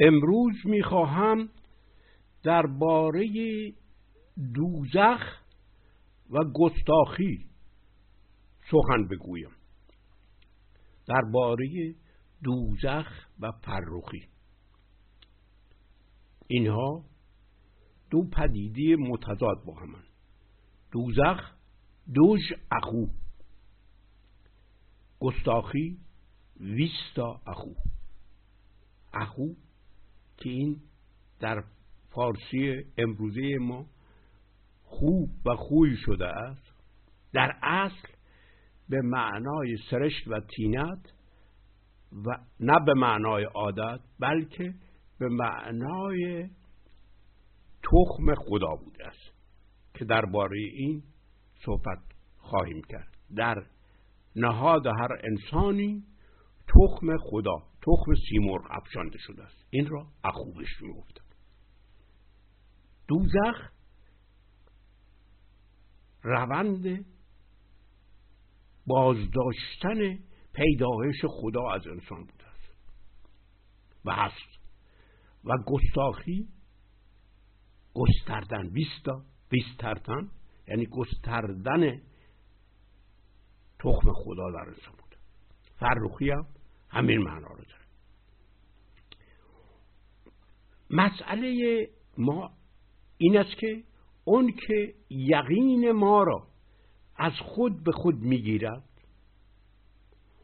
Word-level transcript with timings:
امروز 0.00 0.54
می‌خواهم 0.64 1.48
درباره 2.42 3.28
دوزخ 4.54 5.20
و 6.30 6.38
گستاخی 6.54 7.46
سخن 8.70 9.08
بگویم. 9.10 9.50
درباره 11.06 11.94
دوزخ 12.42 13.06
و 13.40 13.52
فرخی 13.52 14.28
اینها 16.46 17.04
دو 18.10 18.22
پدیده 18.22 18.96
متضاد 18.96 19.64
با 19.66 19.74
همن. 19.74 20.02
دوزخ 20.92 21.54
دوژ 22.14 22.52
اخو. 22.72 23.06
گستاخی 25.20 25.98
ویستا 26.60 27.40
اخو. 27.46 27.74
اخو 29.14 29.54
که 30.38 30.48
این 30.50 30.80
در 31.40 31.64
فارسی 32.10 32.84
امروزه 32.98 33.58
ما 33.60 33.86
خوب 34.84 35.30
و 35.46 35.56
خوی 35.56 35.96
شده 35.96 36.26
است. 36.26 36.72
در 37.32 37.56
اصل 37.62 38.08
به 38.88 39.00
معنای 39.02 39.76
سرشت 39.90 40.28
و 40.28 40.40
تینت 40.40 41.12
و 42.12 42.38
نه 42.60 42.84
به 42.86 42.94
معنای 42.94 43.44
عادت 43.44 44.00
بلکه 44.20 44.74
به 45.18 45.28
معنای 45.28 46.48
تخم 47.82 48.34
خدا 48.34 48.74
بوده 48.84 49.06
است 49.06 49.38
که 49.94 50.04
درباره 50.04 50.58
این 50.58 51.02
صحبت 51.64 51.98
خواهیم 52.38 52.82
کرد. 52.88 53.16
در 53.36 53.62
نهاد 54.36 54.86
هر 54.86 55.08
انسانی 55.24 56.04
تخم 56.68 57.16
خدا. 57.16 57.67
تخم 57.82 58.14
سیمرغ 58.28 58.66
افشانده 58.70 59.18
شده 59.18 59.42
است. 59.42 59.66
این 59.70 59.86
را 59.86 60.06
اخوبش 60.24 60.82
می‌گفتن 60.82 61.24
دوزخ 63.08 63.72
روند 66.22 67.04
بازداشتن 68.86 70.18
پیدایش 70.52 71.24
خدا 71.28 71.70
از 71.70 71.86
انسان 71.86 72.24
بوده 72.24 72.46
است. 72.46 72.78
و 74.04 74.12
هست. 74.12 74.58
و 75.44 75.50
گستاخی 75.66 76.48
گستردن 77.94 78.66
ویستا 78.66 79.24
ویستردن 79.52 80.30
یعنی 80.68 80.86
گستردن 80.86 82.02
تخم 83.78 84.12
خدا 84.12 84.50
در 84.50 84.68
انسان 84.68 84.94
بود 84.98 85.16
فرخی 85.78 86.30
هم 86.30 86.46
همین 86.90 87.18
معنا 87.18 87.48
رو 87.48 87.64
داره. 87.64 87.84
مسئله 90.90 91.88
ما 92.18 92.50
این 93.16 93.36
است 93.36 93.56
که 93.56 93.82
اون 94.24 94.52
که 94.52 94.94
یقین 95.10 95.92
ما 95.92 96.22
را 96.22 96.46
از 97.16 97.32
خود 97.40 97.84
به 97.84 97.92
خود 97.92 98.14
می‌گیرد 98.14 98.84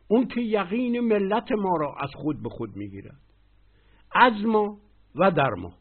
اون 0.09 0.29
که 0.29 0.41
یقین 0.41 1.01
ملت 1.01 1.53
ما 1.53 1.77
را 1.77 1.95
از 2.01 2.11
خود 2.15 2.43
به 2.43 2.49
خود 2.49 2.77
می‌گیرد 2.77 3.21
از 4.13 4.33
ما 4.47 4.79
و 5.15 5.31
در 5.31 5.51
ما 5.51 5.75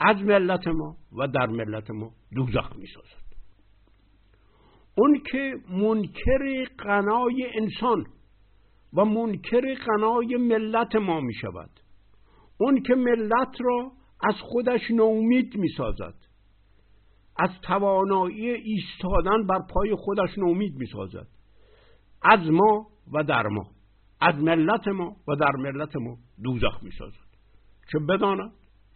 از 0.00 0.16
ملت 0.16 0.66
ما 0.68 0.96
و 1.12 1.28
در 1.28 1.46
ملت 1.46 1.90
ما 1.90 2.12
دوزخ 2.34 2.76
می‌سازد. 2.76 3.30
اون 4.94 5.22
که 5.32 5.54
منکر 5.68 6.64
قنای 6.78 7.46
انسان 7.54 8.06
و 8.94 9.04
منکر 9.04 9.74
قنای 9.74 10.36
ملت 10.36 10.96
ما 10.96 11.20
می 11.20 11.34
شود 11.34 11.70
اون 12.58 12.82
که 12.82 12.94
ملت 12.94 13.56
را 13.60 13.92
از 14.28 14.34
خودش 14.40 14.90
نومید 14.90 15.56
می 15.56 15.68
سازد 15.76 16.14
از 17.36 17.50
توانایی 17.62 18.50
ایستادن 18.50 19.46
بر 19.46 19.58
پای 19.70 19.94
خودش 19.94 20.38
نومید 20.38 20.76
می 20.76 20.86
سازد 20.86 21.26
از 22.22 22.50
ما 22.50 22.86
و 23.12 23.22
در 23.24 23.46
ما 23.46 23.70
از 24.20 24.34
ملت 24.34 24.88
ما 24.88 25.16
و 25.28 25.36
در 25.36 25.52
ملت 25.56 25.96
ما 25.96 26.16
دوزخ 26.42 26.82
می 26.82 26.90
سازد 26.98 27.30
چه 27.92 27.98
بداند 27.98 28.52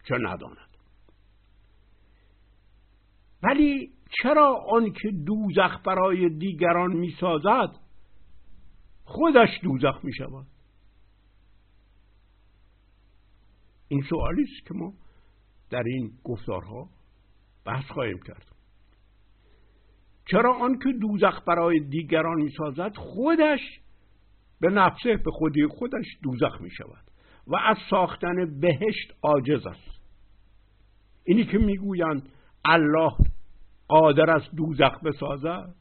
چه 0.07 0.15
نداند. 0.17 0.77
ولی 3.43 3.89
چرا 4.21 4.65
آنکه 4.69 5.11
دوزخ 5.25 5.79
برای 5.85 6.29
دیگران 6.29 6.93
می 6.93 7.11
سازد 7.19 7.84
خودش 9.05 9.49
دوزخ 9.63 9.99
می 10.03 10.13
شود 10.13 10.45
این 13.87 14.03
سوالی 14.09 14.43
است 14.43 14.67
که 14.67 14.73
ما 14.73 14.93
در 15.69 15.83
این 15.85 16.11
گفتارها 16.23 16.89
بحث 17.65 17.85
خواهیم 17.85 18.19
کرد. 18.19 18.55
چرا 20.25 20.53
آنکه 20.53 20.91
دوزخ 21.01 21.41
برای 21.47 21.79
دیگران 21.79 22.41
می 22.41 22.51
سازد 22.57 22.95
خودش 22.95 23.59
به 24.59 24.69
نفسه 24.69 25.17
به 25.17 25.31
خودی 25.31 25.67
خودش 25.67 26.05
دوزخ 26.23 26.61
می 26.61 26.71
شود 26.71 27.05
و 27.47 27.55
از 27.55 27.77
ساختن 27.89 28.59
بهشت 28.59 29.13
عاجز 29.21 29.65
است. 29.65 30.01
اینی 31.23 31.45
که 31.45 31.57
می‌گویند 31.57 32.29
الله 32.65 33.11
قادر 33.87 34.29
است 34.29 34.55
دوزخ 34.55 35.03
بسازد. 35.03 35.75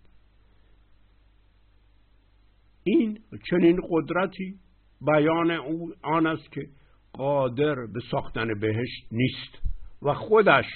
این 2.84 3.18
چنین 3.50 3.80
قدرتی 3.90 4.54
بیان 5.00 5.50
او 5.50 5.92
آن 6.02 6.26
است 6.26 6.52
که 6.52 6.68
قادر 7.12 7.74
به 7.74 8.00
ساختن 8.10 8.60
بهشت 8.60 9.06
نیست 9.12 9.62
و 10.02 10.14
خودش 10.14 10.66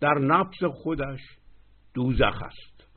در 0.00 0.14
نفس 0.14 0.64
خودش 0.64 1.20
دوزخ 1.94 2.42
است. 2.42 2.88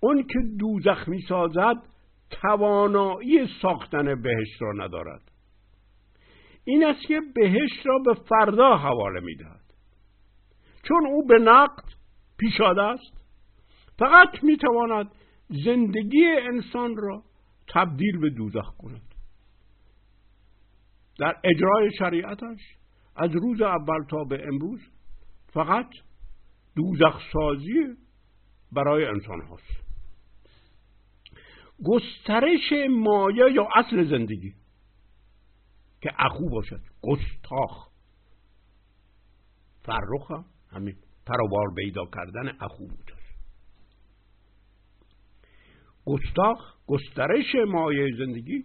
اون 0.00 0.22
که 0.22 0.38
دوزخ 0.58 1.08
می 1.08 1.20
سازد 1.28 1.76
توانایی 2.30 3.48
ساختن 3.62 4.22
بهشت 4.22 4.62
را 4.62 4.72
ندارد. 4.72 5.22
این 6.64 6.84
است 6.84 7.06
که 7.08 7.20
بهشت 7.34 7.86
را 7.86 7.98
به 7.98 8.14
فردا 8.14 8.76
حواله 8.76 9.20
می 9.20 9.36
دهد 9.36 9.74
چون 10.88 11.06
او 11.06 11.26
به 11.26 11.38
نقد 11.38 11.84
پیشاده 12.38 12.82
است 12.82 13.20
فقط 13.98 14.44
می 14.44 14.56
تواند 14.56 15.10
زندگی 15.64 16.24
انسان 16.24 16.96
را 16.96 17.22
تبدیل 17.74 18.18
به 18.18 18.30
دوزخ 18.30 18.76
کند 18.78 19.14
در 21.18 21.36
اجرای 21.44 21.90
شریعتش 21.98 22.60
از 23.16 23.30
روز 23.30 23.60
اول 23.60 24.04
تا 24.08 24.24
به 24.24 24.48
امروز 24.48 24.80
فقط 25.52 25.90
دوزخ 26.76 27.20
سازی 27.32 27.96
برای 28.72 29.04
انسان 29.04 29.40
هاست 29.40 29.90
گسترش 31.84 32.72
مایه 32.90 33.52
یا 33.54 33.68
اصل 33.74 34.10
زندگی 34.10 34.54
که 36.00 36.10
اخو 36.18 36.48
باشد. 36.48 36.80
گستاخ. 37.02 37.88
فرخ 39.82 40.30
هم 40.30 40.44
همین 40.70 40.96
پروبار 41.26 41.74
پیدا 41.76 42.06
کردن 42.06 42.56
اخو 42.60 42.86
بود. 42.86 43.12
گستاخ 46.06 46.79
گسترش 46.90 47.54
مایه 47.68 48.16
زندگی 48.18 48.64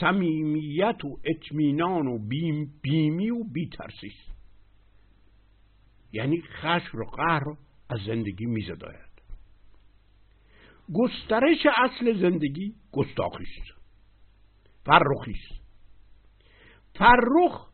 صمیمیت 0.00 1.04
و 1.04 1.18
اطمینان 1.24 2.06
و 2.06 2.18
بیم 2.18 2.72
بیمی 2.82 3.30
و 3.30 3.44
بیترسی 3.44 4.06
است. 4.06 4.32
یعنی 6.12 6.42
خشم 6.42 6.98
و 6.98 7.04
قهر 7.04 7.44
از 7.88 7.98
زندگی 8.06 8.46
میزداید. 8.46 9.12
گسترش 10.94 11.66
اصل 11.76 12.20
زندگی 12.20 12.74
گستاخی 12.92 13.44
است. 13.44 13.80
فرخی 14.84 15.30
است. 15.30 15.62
فرخ 16.94 17.72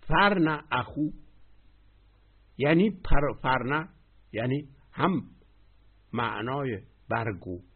فرن 0.00 0.64
اخو 0.70 1.10
یعنی 2.58 2.90
پر 2.90 3.32
فرنه 3.42 3.88
یعنی 4.32 4.68
هم 4.92 5.22
معنای 6.12 6.80
برگ 7.08 7.48
و 7.48 7.71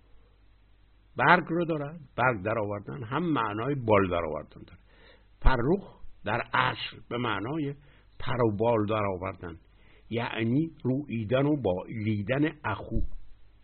برگ 1.16 1.44
رو 1.48 1.64
دارد 1.64 2.00
برگ 2.16 2.42
در 2.42 2.58
آوردن 2.58 3.02
هم 3.02 3.22
معنای 3.22 3.74
بال 3.74 4.08
در 4.08 4.24
آوردن 4.24 4.62
داره. 4.66 4.80
فرخ 5.40 5.96
در 6.24 6.42
اصل 6.54 7.00
به 7.08 7.18
معنای 7.18 7.74
پر 8.18 8.42
و 8.42 8.56
بال 8.56 8.86
در 8.86 9.04
آوردن. 9.14 9.58
یعنی 10.10 10.70
رویدن 10.84 11.46
و 11.46 11.56
با 11.56 11.84
لیدن 11.88 12.52
اخو 12.64 13.00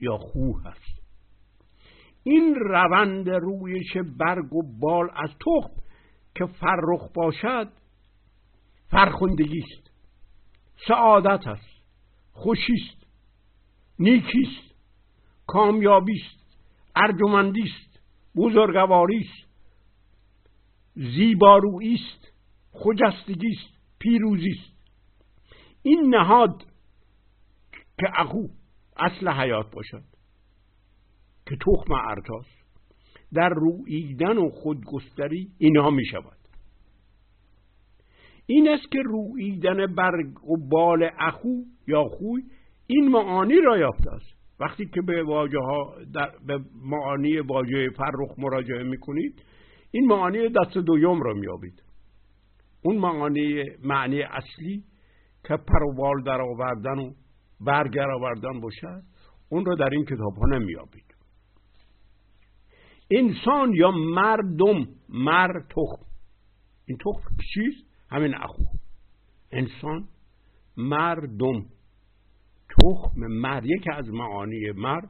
یا 0.00 0.16
خو 0.16 0.58
هست. 0.64 1.02
این 2.22 2.54
روند 2.54 3.30
رویش 3.30 3.96
برگ 4.18 4.52
و 4.52 4.62
بال 4.80 5.10
از 5.14 5.30
تخم 5.30 5.82
که 6.34 6.46
فرخ 6.46 7.12
باشد 7.14 7.72
فرخندگی 8.90 9.58
است. 9.58 9.90
سعادت 10.88 11.46
است. 11.46 11.82
خوشی 12.32 12.72
است. 12.72 13.06
نیکی 13.98 14.42
است. 14.42 14.74
کامیابی 15.46 16.12
است. 16.12 16.41
ارجمندی 16.96 17.62
است 17.62 18.00
بزرگواری 18.36 19.18
است 19.18 19.52
زیبارویی 20.94 21.94
است 21.94 22.32
خجستگی 22.72 23.48
است 23.48 23.78
پیروزی 23.98 24.50
است 24.50 24.72
این 25.82 26.14
نهاد 26.14 26.62
که 27.98 28.06
اخو 28.14 28.46
اصل 28.96 29.28
حیات 29.28 29.70
باشد 29.70 30.04
که 31.46 31.56
تخم 31.56 31.92
ارتاست 31.92 32.62
در 33.32 33.48
رویدن 33.48 34.38
و 34.38 34.50
خودگستری 34.50 35.50
اینها 35.58 35.90
می 35.90 36.04
شود 36.06 36.38
این 38.46 38.68
است 38.68 38.90
که 38.92 38.98
رویدن 39.04 39.94
برگ 39.94 40.44
و 40.44 40.56
بال 40.68 41.10
اخو 41.18 41.62
یا 41.86 42.04
خوی 42.04 42.42
این 42.86 43.08
معانی 43.08 43.60
را 43.60 43.78
یافته 43.78 44.10
است. 44.10 44.41
وقتی 44.62 44.86
که 44.86 45.02
به 45.02 45.22
واجه 45.22 45.58
ها 45.58 45.94
در 46.14 46.30
به 46.46 46.60
معانی 46.82 47.38
واژه 47.38 47.90
فرخ 47.96 48.38
مراجعه 48.38 48.82
می‌کنید 48.82 49.42
این 49.90 50.06
معانی 50.06 50.48
دست 50.48 50.78
دوم 50.78 51.22
را 51.22 51.34
میابید 51.34 51.82
اون 52.82 52.96
معانی 52.96 53.64
معنی 53.84 54.22
اصلی 54.22 54.84
که 55.44 55.56
پروال 55.56 56.22
در 56.22 56.40
آوردن 56.40 56.98
و 56.98 57.12
برگر 57.60 58.10
آوردن 58.10 58.60
باشد 58.60 59.02
اون 59.48 59.64
را 59.64 59.74
در 59.74 59.88
این 59.92 60.04
کتاب 60.04 60.34
ها 60.36 60.46
نمیابید 60.46 61.14
انسان 63.10 63.74
یا 63.74 63.90
مردم 63.90 64.88
مر 65.08 65.60
تخم. 65.60 66.06
این 66.86 66.98
تخم 66.98 67.36
چیست؟ 67.54 67.86
همین 68.10 68.34
اخو. 68.34 68.62
انسان 69.52 70.08
مردم. 70.76 71.66
تخم 72.80 73.20
مر 73.20 73.64
یکی 73.64 73.90
از 73.90 74.08
معانی 74.08 74.70
مر 74.70 75.00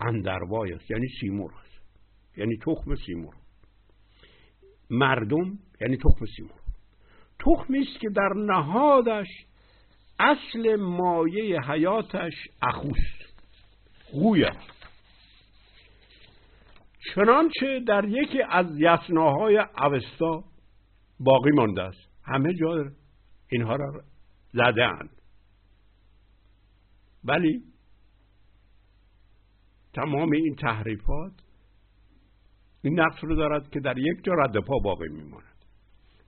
اندروای 0.00 0.72
است 0.72 0.90
یعنی 0.90 1.06
سیمور 1.20 1.52
است. 1.54 1.66
یعنی 2.36 2.56
تخم 2.56 2.94
سیمور 3.06 3.34
مردم 4.90 5.58
یعنی 5.80 5.96
تخم 5.96 6.26
سیمور 6.36 6.60
تخمی 7.38 7.78
است 7.78 8.00
که 8.00 8.08
در 8.08 8.28
نهادش 8.36 9.28
اصل 10.18 10.76
مایه 10.76 11.60
حیاتش 11.60 12.34
اخوست 12.62 13.42
غویت 14.12 14.56
چنانچه 17.14 17.80
در 17.86 18.04
یکی 18.04 18.42
از 18.50 18.66
یسناهای 18.78 19.56
اوستا 19.78 20.44
باقی 21.20 21.50
مانده 21.50 21.82
است. 21.82 22.08
همه 22.24 22.54
جا 22.54 22.90
اینها 23.50 23.76
را 23.76 24.02
زده 24.52 24.84
اند. 24.84 25.15
ولی 27.26 27.62
تمام 29.94 30.32
این 30.32 30.54
تحریفات 30.54 31.32
این 32.82 33.00
نقص 33.00 33.24
رو 33.24 33.34
دارد 33.34 33.70
که 33.70 33.80
در 33.80 33.98
یک 33.98 34.24
جا 34.24 34.32
رد 34.32 34.56
پا 34.58 34.78
باقی 34.84 35.08
میماند. 35.08 35.56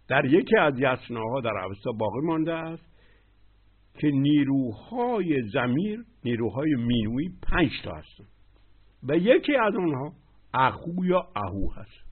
در 0.08 0.24
یکی 0.24 0.56
از 0.56 0.74
یسناها 0.78 1.40
در 1.40 1.56
اوستا 1.64 1.92
باقی 1.92 2.20
مانده 2.20 2.52
است 2.52 2.88
که 3.98 4.10
نیروهای 4.10 5.42
زمیر 5.52 6.04
نیروهای 6.24 6.74
مینوی 6.74 7.28
پنج 7.42 7.70
تا 7.84 7.94
هستند. 7.94 8.28
و 9.02 9.16
یکی 9.16 9.56
از 9.56 9.74
اونها 9.74 10.12
اخو 10.54 11.04
یا 11.04 11.28
اهو 11.36 11.70
هست. 11.70 12.08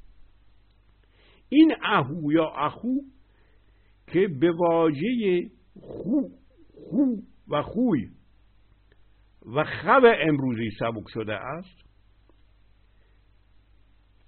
این 1.49 1.75
اهو 1.85 2.32
یا 2.32 2.49
اخو 2.49 2.94
که 4.06 4.29
به 4.41 4.53
واژه 4.53 5.50
خو 5.81 6.21
خو 6.75 7.17
و 7.49 7.62
خوی 7.62 8.11
و 9.46 9.64
خب 9.64 10.02
امروزی 10.28 10.70
سبک 10.78 11.08
شده 11.08 11.34
است 11.34 11.87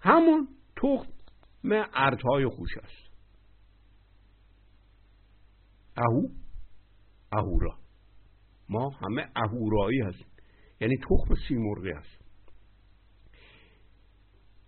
همون 0.00 0.48
تخم 0.76 1.88
ارتهای 1.94 2.46
خوش 2.46 2.78
است. 2.78 3.08
اهو 5.96 6.28
اهورا. 7.32 7.78
ما 8.68 8.88
همه 8.88 9.28
اهورایی 9.36 10.00
هستیم. 10.00 10.26
یعنی 10.80 10.96
تخم 10.96 11.34
سیمرغی 11.48 11.92
است. 11.92 12.18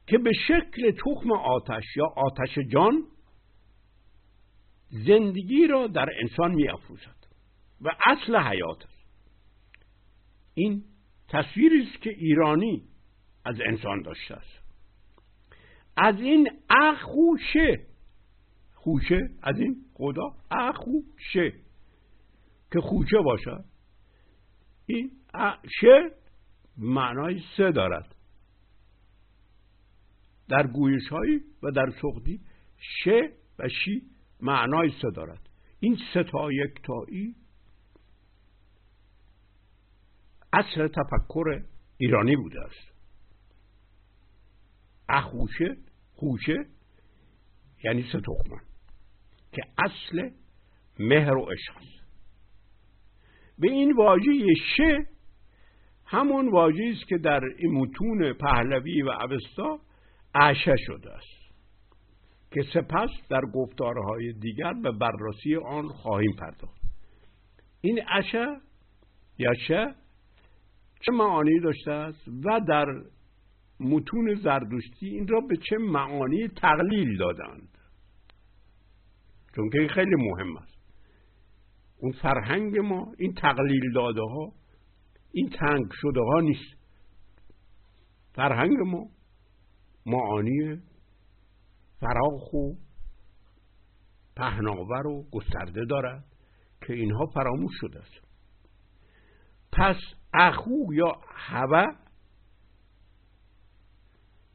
که 0.06 0.18
به 0.18 0.32
شکل 0.48 0.90
تخم 0.90 1.32
آتش 1.32 1.84
یا 1.96 2.06
آتش 2.16 2.58
جان 2.72 3.06
زندگی 4.90 5.66
را 5.66 5.86
در 5.86 6.08
انسان 6.22 6.54
می 6.54 6.68
افروزد 6.68 7.26
و 7.80 7.88
اصل 8.06 8.36
حیات 8.36 8.89
این 10.54 10.84
تصویری 11.28 11.82
است 11.82 12.02
که 12.02 12.10
ایرانی 12.10 12.82
از 13.44 13.56
انسان 13.66 14.02
داشته 14.02 14.34
است. 14.34 14.60
از 15.96 16.20
این 16.20 16.50
اخوشه 16.70 17.86
خوشه 18.74 19.30
از 19.42 19.60
این 19.60 19.76
خدا 19.94 20.34
اخوشه 20.50 21.52
که 22.72 22.80
خوشه 22.80 23.18
باشد 23.24 23.64
این 24.86 25.10
شه 25.80 26.10
معنای 26.76 27.42
سه 27.56 27.72
دارد. 27.72 28.14
در 30.48 30.66
گویش 30.66 31.08
هایی 31.08 31.40
و 31.62 31.70
در 31.70 31.90
سختی 32.02 32.40
شه 33.04 33.32
و 33.58 33.68
شی 33.68 34.02
معنای 34.40 34.90
سه 35.02 35.10
دارد. 35.10 35.48
این 35.80 35.98
سه 36.14 36.24
تا 36.24 36.52
یک 36.52 36.82
تایی 36.82 37.34
اصل 40.52 40.88
تفکر 40.88 41.62
ایرانی 41.96 42.36
بوده 42.36 42.60
است. 42.60 42.92
اخوشه 45.08 45.76
خوشه 46.14 46.56
یعنی 47.84 48.02
سه 48.12 48.20
تخمه 48.20 48.60
که 49.52 49.62
اصل 49.78 50.30
مهر 50.98 51.36
و 51.36 51.44
عشق 51.44 51.76
است. 51.76 52.00
به 53.58 53.70
این 53.70 53.92
واژه 53.92 54.54
شه 54.76 55.06
همون 56.04 56.48
واژه 56.48 56.92
است 56.94 57.08
که 57.08 57.18
در 57.18 57.40
این 57.58 57.72
متون 57.72 58.32
پهلوی 58.32 59.02
و 59.02 59.10
اوستا 59.10 59.80
عشه 60.34 60.76
شده 60.76 61.10
است 61.10 61.40
که 62.50 62.62
سپس 62.74 63.10
در 63.30 63.40
گفتارهای 63.54 64.32
دیگر 64.32 64.72
به 64.72 64.92
بررسی 64.92 65.56
آن 65.56 65.88
خواهیم 65.88 66.32
پرداخت. 66.32 66.80
این 67.80 68.02
عشه 68.08 68.46
یا 69.38 69.54
شه 69.54 69.94
چه 71.00 71.12
معانی 71.12 71.60
داشته 71.60 71.90
است 71.90 72.28
و 72.28 72.60
در 72.68 72.86
متون 73.80 74.34
زردشتی 74.34 75.06
این 75.06 75.28
را 75.28 75.40
به 75.40 75.56
چه 75.56 75.76
معانی 75.76 76.48
تقلیل 76.48 77.18
دادند. 77.18 77.78
چون 79.56 79.70
که 79.70 79.88
خیلی 79.94 80.14
مهم 80.16 80.56
است. 80.56 80.80
اون 81.96 82.12
فرهنگ 82.12 82.78
ما 82.78 83.12
این 83.18 83.34
تقلیل 83.34 83.92
داده 83.94 84.20
ها 84.20 84.52
این 85.32 85.48
تنگ 85.48 85.86
شده 85.92 86.20
ها 86.20 86.40
نیست. 86.40 86.80
فرهنگ 88.34 88.76
ما 88.86 89.06
معانی 90.06 90.82
فراخ 92.00 92.52
و 92.52 92.74
پهناور 94.36 95.06
و 95.06 95.24
گسترده 95.32 95.84
دارد 95.84 96.24
که 96.86 96.92
اینها 96.92 97.26
فراموش 97.34 97.72
شده 97.80 97.98
است. 97.98 98.29
پس 99.80 99.96
اخو 100.34 100.94
یا 100.94 101.12
هوه 101.34 101.84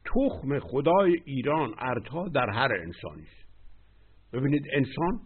تخم 0.04 0.58
خدای 0.58 1.22
ایران 1.24 1.74
ارتا 1.78 2.28
در 2.28 2.50
هر 2.50 2.68
انسانی 2.72 3.22
است. 3.22 3.48
ببینید 4.32 4.62
انسان 4.72 5.20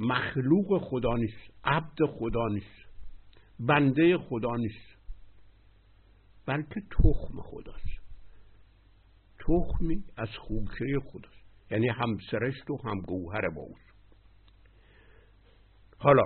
مخلوق 0.00 0.82
خدا 0.82 1.16
نیست 1.16 1.54
عبد 1.64 1.98
خدا 2.18 2.48
نیست 2.48 2.88
بنده 3.60 4.18
خدا 4.18 4.56
نیست 4.56 4.98
بلکه 6.46 6.80
تخم 6.90 7.42
خداست. 7.42 8.02
تخمی 9.38 10.04
از 10.16 10.28
خوشه 10.38 11.00
خداست 11.12 11.70
یعنی 11.70 11.88
هم 11.88 12.16
سرشت 12.30 12.70
و 12.70 12.76
هم 12.84 13.00
گوهر 13.00 13.48
با 13.48 13.66
حالا 15.98 16.24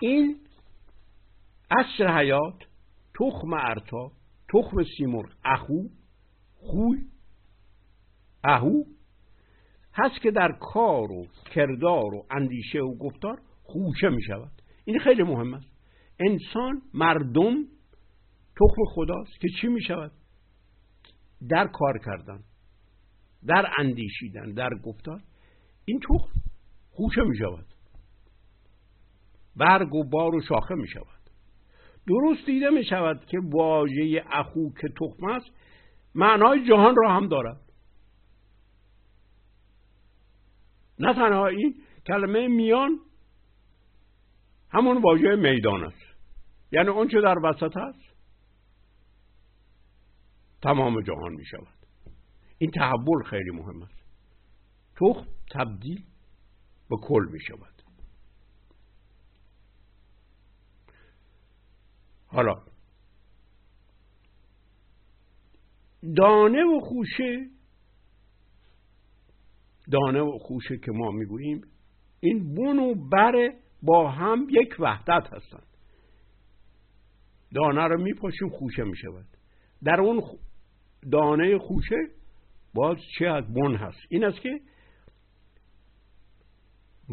این 0.00 0.43
اصر 1.70 2.18
حیات 2.18 2.58
تخم 3.14 3.52
ارتا 3.52 4.12
تخم 4.48 4.84
سیمرغ 4.98 5.32
اخو 5.44 5.88
خوی 6.54 6.98
اهو 8.44 8.84
هست 9.94 10.20
که 10.20 10.30
در 10.30 10.52
کار 10.60 11.12
و 11.12 11.26
کردار 11.54 12.14
و 12.14 12.26
اندیشه 12.30 12.80
و 12.80 12.98
گفتار 12.98 13.38
خوشه 13.62 14.08
می 14.08 14.22
شود. 14.22 14.62
این 14.84 14.98
خیلی 14.98 15.22
مهم 15.22 15.54
است. 15.54 15.70
انسان 16.20 16.82
مردم 16.94 17.64
تخم 18.56 18.84
خداست 18.94 19.40
که 19.40 19.48
چی 19.60 19.66
می 19.66 19.82
شود؟ 19.82 20.12
در 21.48 21.66
کار 21.66 21.98
کردن 21.98 22.40
در 23.46 23.70
اندیشیدن 23.78 24.52
در 24.52 24.70
گفتار. 24.84 25.22
این 25.84 26.00
تخم 26.00 26.40
خوشه 26.90 27.22
می 27.22 27.36
شود. 27.36 27.66
برگ 29.56 29.94
و 29.94 30.04
بار 30.04 30.34
و 30.34 30.40
شاخه 30.40 30.74
می 30.74 30.88
شود. 30.88 31.13
درست 32.06 32.46
دیده 32.46 32.70
می 32.70 32.84
شود 32.84 33.24
که 33.26 33.38
واژه 33.52 34.24
اخو 34.32 34.72
که 34.80 34.88
تخم 34.88 35.24
است 35.24 35.46
معنای 36.14 36.68
جهان 36.68 36.96
را 36.96 37.12
هم 37.16 37.28
دارد. 37.28 37.60
نه 40.98 41.14
تنها 41.14 41.46
این 41.46 41.74
کلمه 42.06 42.48
میان 42.48 42.98
همون 44.70 45.02
واژه 45.02 45.36
میدان 45.36 45.84
است. 45.84 46.04
یعنی 46.72 46.88
اون 46.88 47.08
چه 47.08 47.20
در 47.20 47.38
وسط 47.38 47.76
هست 47.76 48.14
تمام 50.62 51.02
جهان 51.02 51.32
می 51.32 51.44
شود 51.44 51.78
این 52.58 52.70
تحول 52.70 53.22
خیلی 53.22 53.50
مهم 53.50 53.82
است. 53.82 54.04
تخم 54.96 55.26
تبدیل 55.52 56.04
به 56.90 56.96
کل 57.02 57.28
می 57.32 57.40
شود 57.40 57.73
حالا. 62.34 62.54
دانه 66.16 66.64
و 66.64 66.80
خوشه. 66.80 67.46
دانه 69.92 70.20
و 70.20 70.38
خوشه 70.38 70.76
که 70.78 70.92
ما 70.92 71.10
می‌گوییم 71.10 71.60
این 72.20 72.54
بون 72.54 72.78
و 72.78 72.94
بر 72.94 73.52
با 73.82 74.10
هم 74.10 74.46
یک 74.50 74.76
وحدت 74.78 75.32
هستند. 75.32 75.66
دانه 77.54 77.84
رو 77.84 78.02
میپاشیم 78.02 78.48
خوشه 78.48 78.84
می‌شود. 78.84 79.26
در 79.84 80.00
اون 80.00 80.22
دانه 81.12 81.58
خوشه 81.58 81.96
باز 82.74 82.96
چه 83.18 83.26
از 83.26 83.54
بن 83.54 83.74
هست؟ 83.74 83.98
این 84.08 84.24
است 84.24 84.40
که 84.40 84.60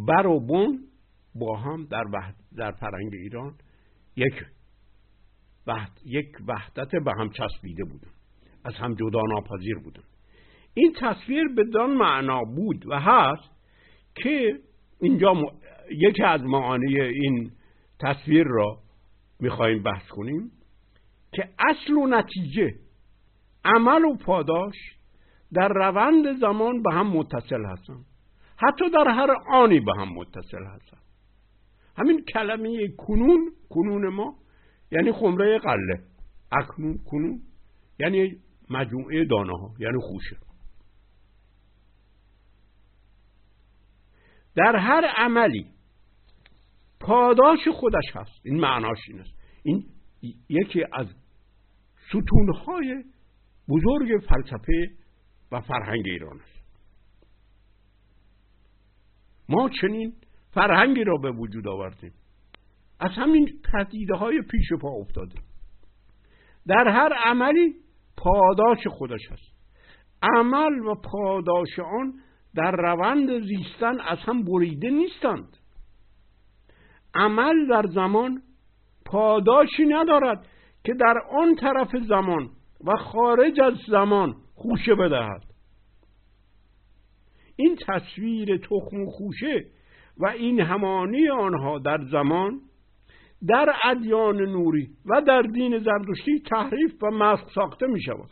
بر 0.08 0.28
و 0.28 0.40
بن 0.40 0.80
با 1.36 1.58
هم 1.58 1.86
در, 1.86 2.04
در 2.58 2.72
فرنگ 2.72 3.13
ایران 3.13 3.56
یک 4.16 4.34
وحد... 5.68 5.91
یک 6.06 6.32
وحدت 6.48 6.91
به 7.06 7.12
هم 7.20 7.30
چسبیده 7.30 7.84
بودن 7.84 8.12
از 8.65 8.75
هم 8.75 8.94
جدا 8.94 9.22
ناپذیر 9.34 9.77
بودن 9.84 10.03
این 10.74 10.94
تصویر 11.00 11.48
بدان 11.58 11.89
معنا 11.89 12.41
بود 12.44 12.88
و 12.88 13.00
هست 13.00 13.51
که 14.15 14.60
اینجا 15.01 15.34
یکی 15.91 16.24
از 16.24 16.41
معانی 16.44 17.01
این 17.01 17.51
تصویر 18.00 18.44
را 18.48 18.77
می‌خواهیم 19.39 19.84
بحث 19.84 20.08
کنیم 20.08 20.51
که 21.32 21.50
اصل 21.60 21.94
و 21.94 22.08
نتیجه 22.08 22.75
عمل 23.65 24.06
و 24.06 24.15
پاداش 24.15 24.75
در 25.53 25.68
روند 25.68 26.39
زمان 26.39 26.82
به 26.82 26.94
هم 26.94 27.08
متصل 27.08 27.65
هستند 27.65 28.06
حتی 28.58 28.89
در 28.89 29.08
هر 29.08 29.36
آنی 29.53 29.80
به 29.80 29.91
هم 29.98 30.10
متصل 30.13 30.63
هستند 30.63 31.01
همین 31.98 32.25
کلمه 32.34 32.88
کنون 32.88 33.51
کنون 33.70 34.08
ما 34.08 34.36
یعنی 34.91 35.12
خمره 35.12 35.60
قله. 35.60 36.03
اکنون 36.51 36.98
کنون. 36.98 37.41
یعنی 38.00 38.38
مجموعه 38.69 39.25
دانه 39.25 39.57
ها 39.57 39.74
یعنی 39.79 39.98
خوشه. 40.01 40.38
در 44.55 44.75
هر 44.75 45.05
عملی 45.17 45.65
پاداش 47.00 47.67
خودش 47.74 48.15
هست. 48.15 48.41
این 48.43 48.60
معناش 48.60 49.00
این 49.07 49.19
است. 49.19 49.33
این 49.63 49.86
یکی 50.50 50.83
از 50.93 51.07
ستونهای 52.10 53.03
بزرگ 53.69 54.21
فلسفه 54.29 54.89
و 55.51 55.62
فرهنگ 55.62 56.03
ایران 56.05 56.39
است. 56.39 56.62
ما 59.50 59.69
چنین 59.81 60.13
فرهنگی 60.51 61.03
را 61.03 61.17
به 61.17 61.31
وجود 61.31 61.67
آوردیم. 61.67 62.13
از 63.01 63.12
همین 63.12 63.50
پدیده 63.74 64.15
های 64.15 64.41
پیش 64.41 64.74
پا 64.81 64.89
افتاده. 64.89 65.36
در 66.67 66.88
هر 66.88 67.13
عملی 67.25 67.75
پاداش 68.17 68.88
خودش 68.88 69.31
هست. 69.31 69.51
عمل 70.24 70.79
و 70.79 70.96
پاداش 70.96 71.79
آن 71.79 72.13
در 72.55 72.72
روند 72.72 73.43
زیستن 73.43 74.00
از 74.00 74.17
هم 74.17 74.43
بریده 74.43 74.89
نیستند. 74.89 75.58
عمل 77.15 77.67
در 77.70 77.86
زمان 77.88 78.41
پاداشی 79.05 79.86
ندارد 79.86 80.48
که 80.84 80.93
در 80.93 81.15
آن 81.31 81.55
طرف 81.55 81.96
زمان 82.08 82.50
و 82.86 82.98
خارج 82.98 83.62
از 83.62 83.74
زمان 83.88 84.36
خوشه 84.55 84.96
بدهد. 84.96 85.43
این 87.55 87.77
تصویر 87.88 88.58
تخم 88.58 89.01
و 89.01 89.12
خوشه 89.12 89.65
و 90.17 90.27
این 90.27 90.62
همانی 90.62 91.29
آنها 91.29 91.79
در 91.79 92.00
زمان 92.12 92.62
در 93.48 93.75
ادیان 93.86 94.41
نوری 94.41 94.89
و 95.05 95.21
در 95.21 95.41
دین 95.41 95.79
زردشتی 95.79 96.39
تحریف 96.50 97.03
و 97.03 97.12
مسخ 97.12 97.53
ساخته 97.55 97.88
می 97.88 98.01
شود 98.01 98.29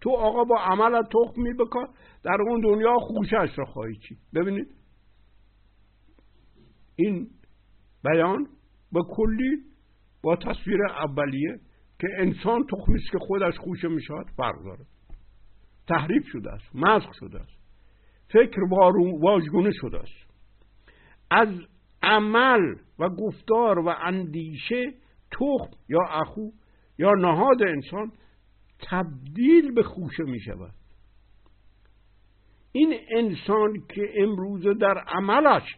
تو 0.00 0.10
آقا 0.10 0.44
با 0.44 0.56
عمل 0.60 1.02
تخم 1.02 1.42
می 1.42 1.54
بکار 1.54 1.88
در 2.22 2.36
اون 2.48 2.60
دنیا 2.60 2.96
خوشش 2.98 3.58
را 3.58 3.64
خواهی 3.64 3.96
چی 3.96 4.16
ببینید؟ 4.34 4.74
این 6.96 7.30
بیان 8.04 8.46
به 8.92 9.00
کلی 9.10 9.62
با 10.22 10.36
تصویر 10.36 10.78
اولیه 10.86 11.60
که 12.00 12.08
انسان 12.18 12.64
تخمی 12.64 13.00
که 13.12 13.18
خودش 13.18 13.58
خوشه 13.58 13.88
می 13.88 14.02
شود 14.02 14.26
فرق 14.36 14.64
داره. 14.64 14.86
تحریف 15.88 16.26
شده 16.26 16.50
است 16.50 16.76
مسخ 16.76 17.12
شده 17.20 17.40
است. 17.40 17.57
فکر 18.28 18.60
واژگونه 19.20 19.70
شده 19.72 19.98
است. 19.98 20.28
از 21.30 21.48
عمل 22.02 22.74
و 22.98 23.08
گفتار 23.08 23.78
و 23.78 23.88
اندیشه 24.02 24.92
تخم 25.30 25.70
یا 25.88 26.00
اخو 26.10 26.50
یا 26.98 27.12
نهاد 27.12 27.62
انسان 27.62 28.12
تبدیل 28.90 29.74
به 29.74 29.82
خوشه 29.82 30.22
می 30.22 30.40
شود. 30.40 30.74
این 32.72 32.94
انسان 33.16 33.72
که 33.88 34.12
امروز 34.16 34.66
در 34.80 34.98
عملش 34.98 35.76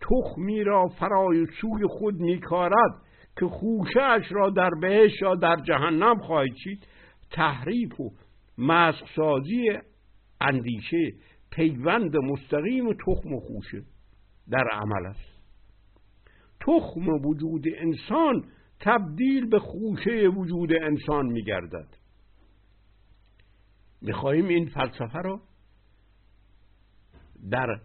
تخمی 0.00 0.64
را 0.64 0.86
فرای 0.88 1.46
سوی 1.60 1.86
خود 1.88 2.14
میکارد 2.14 3.02
که 3.40 3.46
خوشهاش 3.46 4.32
را 4.32 4.50
در 4.50 4.70
بهش 4.80 5.22
یا 5.22 5.34
در 5.34 5.56
جهنم 5.56 6.18
خواهید 6.18 6.54
چید 6.54 6.86
تحریف 7.30 8.00
و 8.00 8.10
مسخسازی 8.58 9.78
اندیشه 10.40 11.12
پیوند 11.54 12.16
مستقیم 12.16 12.92
تخم 12.92 13.32
و 13.32 13.40
خوشه 13.40 13.84
در 14.50 14.64
عمل 14.72 15.06
است. 15.06 15.34
تخم 16.60 17.08
وجود 17.08 17.64
انسان 17.76 18.44
تبدیل 18.80 19.46
به 19.46 19.58
خوشه 19.58 20.28
وجود 20.28 20.72
انسان 20.82 21.26
میگردد. 21.26 21.88
می‌خواهیم 24.02 24.48
این 24.48 24.68
فلسفه 24.68 25.18
را 25.18 25.40
در 27.50 27.80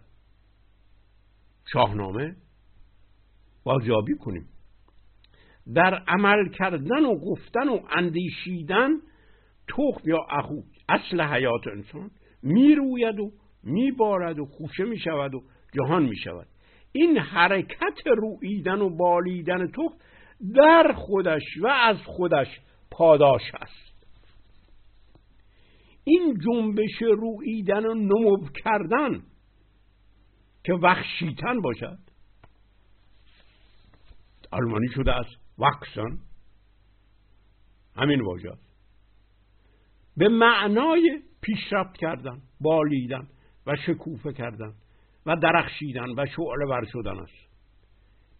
شاهنامه 1.72 2.36
بازیابی 3.64 4.14
کنیم. 4.14 4.48
در 5.74 5.94
عمل 6.08 6.48
کردن 6.48 7.04
و 7.04 7.18
گفتن 7.18 7.68
و 7.68 7.80
اندیشیدن 7.90 8.90
تخم 9.68 10.10
یا 10.10 10.18
اخو 10.30 10.62
اصل 10.88 11.20
حیات 11.20 11.66
انسان 11.72 12.10
می‌روید 12.42 13.20
و 13.20 13.32
میبارد 13.62 14.38
و 14.38 14.46
خوشه 14.46 14.84
می‌شود 14.84 15.34
و 15.34 15.42
جهان 15.72 16.02
می‌شود. 16.02 16.46
این 16.92 17.18
حرکت 17.18 18.06
رویدن 18.06 18.80
و 18.80 18.96
بالیدن 18.96 19.66
تخم 19.66 19.96
در 20.54 20.92
خودش 20.92 21.42
و 21.62 21.66
از 21.66 21.96
خودش 21.96 22.60
پاداش 22.90 23.54
است. 23.54 24.06
این 26.04 26.38
جنبش 26.44 27.02
رویدن 27.02 27.86
و 27.86 27.94
نمو 27.94 28.48
کردن 28.64 29.22
که 30.64 30.72
وخشیتن 30.72 31.60
باشد. 31.60 31.98
آلمانی 34.52 34.88
شده 34.94 35.12
است 35.12 35.30
وکسن 35.58 36.18
همین 37.96 38.20
واژه 38.20 38.52
به 40.16 40.28
معنای 40.28 41.22
پیشرفت 41.40 41.96
کردن 41.96 42.42
بالیدن. 42.60 43.28
شکوفه 43.76 44.32
کردن 44.32 44.72
و 45.26 45.36
درخشیدن 45.36 46.10
و 46.16 46.26
شعله 46.26 46.66
ور 46.68 46.84
شدن 46.92 47.18
است 47.18 47.50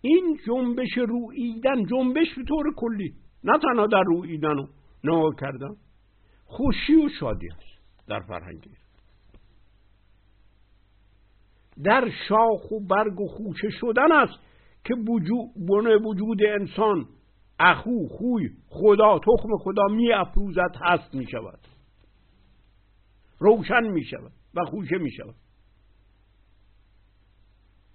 این 0.01 0.39
جنبش 0.47 0.99
رویدن 1.09 1.87
جنبش 1.87 2.35
به 2.37 2.45
طور 2.49 2.75
کلی 2.77 3.15
نه 3.45 3.59
تنها 3.63 3.87
در 3.87 4.03
رویدن 4.03 4.59
و 4.59 4.67
نگاه 5.05 5.35
کردن 5.41 5.77
خوشی 6.45 6.95
و 6.95 7.09
شادی 7.21 7.49
است 7.49 7.81
در 8.09 8.21
فرهنگ. 8.21 8.69
در 11.85 12.11
شاخ 12.29 12.71
و 12.73 12.81
برگ 12.81 13.21
و 13.21 13.27
خوشه 13.27 13.71
شدن 13.71 14.13
است 14.13 14.39
که 14.85 14.95
بنه 15.69 15.97
وجود 15.97 16.43
انسان 16.43 17.07
اخو 17.59 18.09
خوی 18.09 18.51
خدا 18.69 19.19
تخم 19.19 19.57
خدا 19.59 19.85
می 19.91 20.13
افروزد 20.13 20.77
هست 20.81 21.15
می 21.15 21.27
شود 21.31 21.59
روشن 23.39 23.83
می 23.83 24.05
شود 24.05 24.33
و 24.55 24.65
خوشه 24.65 24.99
می 24.99 25.11
شود 25.11 25.35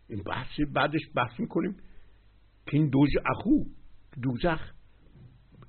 این 0.09 0.23
بحثی 0.23 0.65
بعدش 0.65 1.01
بحث 1.15 1.39
می 1.39 1.47
کنیم 1.47 1.77
که 2.65 2.77
این 2.77 2.89
دوز 2.89 3.09
اخو 3.25 3.63
دوزخ 4.21 4.73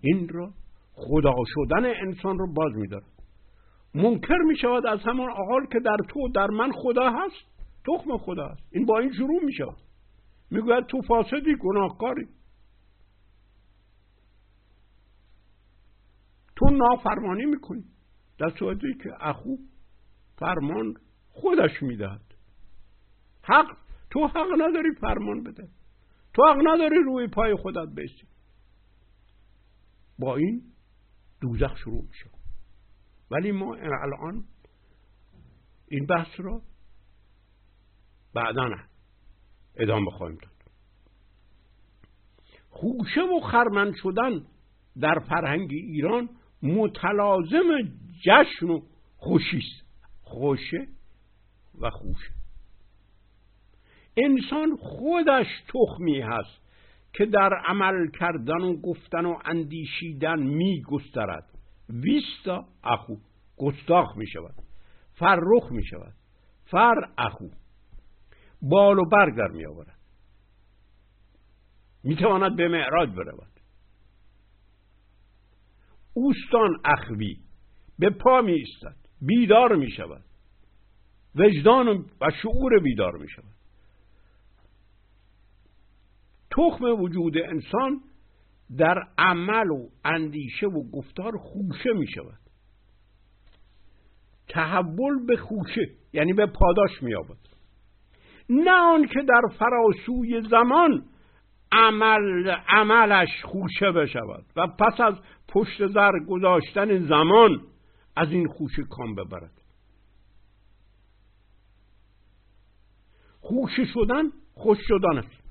این 0.00 0.28
را 0.28 0.52
خدا 0.92 1.34
شدن 1.46 1.84
انسان 1.84 2.38
رو 2.38 2.52
باز 2.52 2.72
می 2.72 2.88
منکر 3.94 4.38
می 4.48 4.56
شود 4.56 4.86
از 4.86 5.00
همان 5.04 5.30
حال 5.30 5.66
که 5.72 5.80
در 5.84 5.96
تو 6.08 6.28
در 6.28 6.46
من 6.46 6.72
خدا 6.72 7.10
هست 7.10 7.56
تخم 7.86 8.18
خدا 8.18 8.48
هست. 8.48 8.62
این 8.72 8.86
با 8.86 8.98
این 8.98 9.12
شروع 9.12 9.44
می 9.44 9.52
شود 9.52 9.76
می‌گوید 10.50 10.86
تو 10.86 11.02
فاسدی 11.02 11.56
گناهکاری. 11.60 12.28
تو 16.56 16.70
نافرمانی 16.70 17.44
می‌کنی. 17.44 17.84
در 18.38 18.50
صورتی 18.58 18.94
که 19.02 19.10
اخو 19.20 19.56
فرمان 20.38 20.94
خودش 21.30 21.82
می‌دهد. 21.82 22.34
حق 23.42 23.76
تو 24.10 24.26
حق 24.26 24.52
نداری 24.58 24.94
فرمان 25.00 25.42
بده. 25.42 25.68
تو 26.34 26.42
حق 26.42 26.56
نداری 26.64 26.96
روی 27.04 27.26
پای 27.28 27.54
خودت 27.54 27.94
بیستی 27.94 28.26
با 30.18 30.36
این 30.36 30.62
دوزخ 31.40 31.76
شروع 31.76 32.02
میشه. 32.02 32.30
ولی 33.30 33.52
ما 33.52 33.74
الان 33.74 34.44
این 35.88 36.06
بحث 36.06 36.40
رو 36.40 36.62
بعدا 38.34 38.70
ادامه 39.76 40.10
خواهیم 40.10 40.38
داد. 40.42 40.52
خوشه 42.70 43.20
و 43.20 43.40
خرمن 43.40 43.92
شدن 44.02 44.46
در 45.00 45.18
فرهنگ 45.18 45.68
ایران 45.72 46.28
متلازم 46.62 47.68
جشن 48.24 48.66
و 48.66 48.80
خوشی 49.16 49.56
است. 49.58 49.85
خوشه 50.26 50.86
و 51.80 51.90
خوشه. 51.90 52.32
انسان 54.16 54.76
خودش 54.76 55.46
تخمی 55.68 56.20
هست 56.20 56.60
که 57.12 57.26
در 57.26 57.50
عمل 57.66 58.10
کردن 58.10 58.60
و 58.60 58.80
گفتن 58.80 59.26
و 59.26 59.38
اندیشیدن 59.44 60.42
می 60.42 60.82
گسترد 60.82 61.50
ویستا 61.88 62.64
اخو 62.84 63.16
گستاخ 63.56 64.16
می 64.16 64.26
شود 64.26 64.54
فرخ 65.14 65.70
می 65.72 65.84
شود 65.84 66.14
فر 66.64 66.94
اخو. 67.18 67.48
بال 68.62 68.98
و 68.98 69.04
برگ 69.12 69.36
در 69.36 69.48
می 69.48 69.66
آورد 69.66 69.98
می 72.04 72.16
تواند 72.16 72.56
به 72.56 72.68
معراج 72.68 73.10
برود. 73.10 73.60
اوستان 76.14 76.80
اخوی 76.84 77.36
به 77.98 78.10
پا 78.10 78.40
می 78.40 78.52
ایستد 78.52 79.05
بیدار 79.22 79.76
می 79.76 79.90
شود 79.90 80.24
وجدان 81.34 81.88
و 82.20 82.30
شعور 82.42 82.80
بیدار 82.82 83.16
می 83.16 83.28
شود 83.28 83.56
تخم 86.50 86.84
وجود 86.84 87.38
انسان 87.38 88.00
در 88.78 89.02
عمل 89.18 89.70
و 89.70 89.88
اندیشه 90.04 90.66
و 90.66 90.90
گفتار 90.90 91.36
خوشه 91.36 91.92
می 91.92 92.06
شود 92.06 92.38
تحول 94.48 95.26
به 95.26 95.36
خوشه 95.36 95.90
یعنی 96.12 96.32
به 96.32 96.46
پاداش 96.46 97.02
می 97.02 97.14
آبد 97.14 97.36
نه 98.50 98.70
آن 98.70 99.06
که 99.06 99.22
در 99.22 99.42
فراسوی 99.58 100.42
زمان 100.50 101.04
عمل 101.72 102.56
عملش 102.68 103.44
خوشه 103.44 103.92
بشود 103.92 104.44
و 104.56 104.66
پس 104.66 105.00
از 105.00 105.14
پشت 105.48 105.86
زر 105.86 106.12
گذاشتن 106.28 107.06
زمان 107.06 107.62
از 108.16 108.30
این 108.30 108.48
خوشه 108.48 108.82
کام 108.82 109.14
ببرد. 109.14 109.62
خوشه 113.40 113.84
شدن 113.84 114.24
خوش 114.54 114.78
شدن 114.88 115.18
است. 115.18 115.46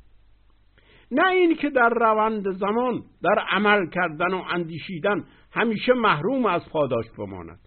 نه 1.11 1.27
این 1.27 1.55
که 1.55 1.69
در 1.69 1.89
روند 1.89 2.51
زمان 2.51 3.03
در 3.23 3.45
عمل 3.49 3.89
کردن 3.89 4.33
و 4.33 4.43
اندیشیدن 4.49 5.25
همیشه 5.51 5.93
محروم 5.93 6.45
از 6.45 6.69
پاداش 6.69 7.05
بماند. 7.17 7.59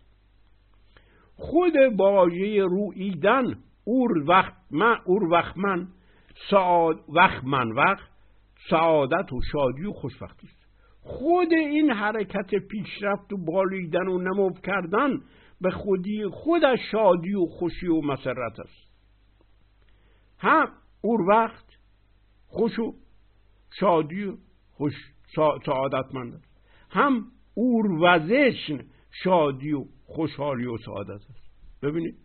خود 1.36 1.72
واژه 1.98 2.62
رویدن 2.62 3.44
اور 3.84 4.18
وقت 4.26 4.54
من 4.70 4.96
اور 5.06 5.24
وقت 5.24 5.56
من 5.56 5.88
سعاد 6.50 7.04
وقت 7.08 7.44
من 7.44 7.72
وقت 7.72 8.08
سعادت 8.70 9.32
و 9.32 9.40
شادی 9.52 9.84
و 9.84 9.92
خوشبختی 9.92 10.46
است. 10.46 10.57
خود 11.08 11.52
این 11.52 11.90
حرکت 11.90 12.54
پیشرفت 12.54 13.32
و 13.32 13.36
بالیدن 13.36 14.08
و 14.08 14.18
نمو 14.18 14.50
کردن 14.50 15.20
به 15.60 15.70
خودی 15.70 16.26
خودش 16.32 16.78
شادی 16.92 17.34
و 17.34 17.46
خوشی 17.46 17.86
و 17.86 18.00
مسرت 18.00 18.60
است. 18.60 18.88
هم 20.38 20.68
اور 21.00 21.20
وقت 21.20 21.64
خوش 22.46 22.78
و 22.78 22.94
شادی 23.80 24.24
و 24.24 24.36
خوش 24.70 24.92
سعادتمند 25.66 26.34
است. 26.34 26.48
هم 26.90 27.24
وزش 28.02 28.70
شادی 29.24 29.72
و 29.72 29.84
خوشحالی 30.06 30.66
و 30.66 30.76
سعادت 30.76 31.10
است. 31.10 31.42
ببینید 31.82 32.16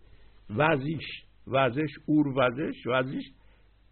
وزش 0.49 1.23
وزش 1.47 1.91
وزش 2.37 2.87
وزش 2.87 3.23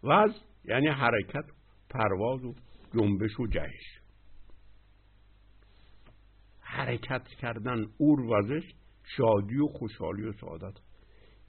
وز 0.02 0.30
یعنی 0.64 0.88
حرکت 0.88 1.44
پرواز 1.90 2.44
و 2.44 2.54
جنبش 2.94 3.40
و 3.40 3.46
جهش. 3.46 4.01
حرکت 6.92 7.28
کردن 7.28 7.86
وزش 8.30 8.74
شادی 9.16 9.56
و 9.56 9.66
خوشحالی 9.66 10.22
و 10.22 10.32
سعادت. 10.32 10.74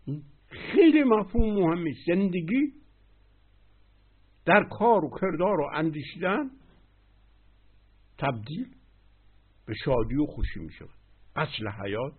این 0.06 0.23
خیلی 0.47 1.03
مفهوم 1.03 1.53
مهمی 1.53 1.95
زندگی 2.08 2.73
در 4.45 4.63
کار 4.63 5.06
و 5.06 5.10
کردار 5.21 5.62
و 5.62 5.69
اندیشیدن 5.73 6.49
تبدیل 8.17 8.75
به 9.65 9.73
شادی 9.86 10.15
و 10.15 10.25
خوشی 10.25 10.60
می 10.60 10.71
شود. 10.71 10.89
اصل 11.36 11.67
حیات 11.67 12.13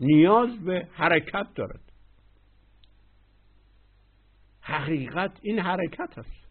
نیاز 0.00 0.64
به 0.64 0.88
حرکت 0.92 1.46
دارد. 1.54 1.92
حقیقت 4.60 5.38
این 5.42 5.58
حرکت 5.58 6.18
است. 6.18 6.48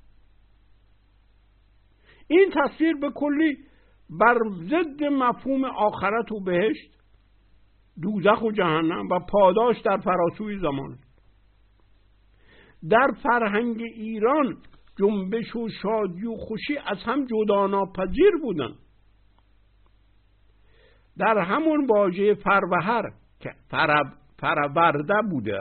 این 2.27 2.53
تصویر 2.55 2.95
به 2.95 3.11
کلی 3.11 3.66
بر 4.09 4.37
ضد 4.69 5.03
مفهوم 5.03 5.65
آخرت 5.65 6.31
و 6.31 6.39
بهشت 6.39 6.97
دوزخ 8.01 8.41
و 8.41 8.51
جهنم 8.51 9.07
و 9.11 9.19
پاداش 9.19 9.81
در 9.81 9.97
فراسوی 9.97 10.59
زمان. 10.59 10.97
در 12.89 13.07
فرهنگ 13.23 13.81
ایران 13.81 14.57
جنبش 14.99 15.55
و 15.55 15.69
شادی 15.81 16.25
و 16.25 16.35
خوشی 16.35 16.77
از 16.77 16.97
هم 17.05 17.25
جدا 17.25 17.67
ناپذیر 17.67 18.31
بودن. 18.41 18.75
در 21.17 21.37
همون 21.37 21.85
واژه 21.85 22.33
فروهر 22.33 23.11
که 23.39 23.49
فرورده 24.39 25.21
بوده 25.29 25.59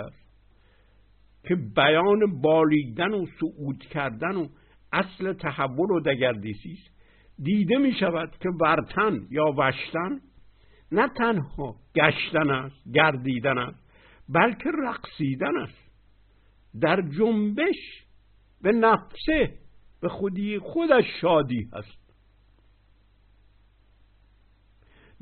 که 1.49 1.55
بیان 1.55 2.41
بالیدن 2.43 3.15
و 3.15 3.27
صعود 3.41 3.79
کردن 3.79 4.37
و 4.37 4.47
اصل 4.93 5.33
تحول 5.33 5.91
و 5.91 6.01
دگردیسی 6.01 6.73
است. 6.73 6.96
دیده 7.39 7.79
می 7.79 7.93
شود 8.01 8.37
که 8.41 8.49
ورتن 8.49 9.27
یا 9.31 9.45
وشتن 9.59 10.21
نه 10.93 11.09
تنها 11.09 11.77
گشتن 11.95 12.51
است 12.51 12.89
گردیدن 12.95 13.59
است 13.59 13.87
بلکه 14.29 14.71
رقصیدن 14.71 15.57
است. 15.57 15.87
در 16.81 17.01
جنبش 17.01 18.05
به 18.63 18.73
نفسه 18.73 19.59
به 20.01 20.09
خودی 20.09 20.59
خودش 20.59 21.05
شادی 21.21 21.69
هست. 21.73 22.07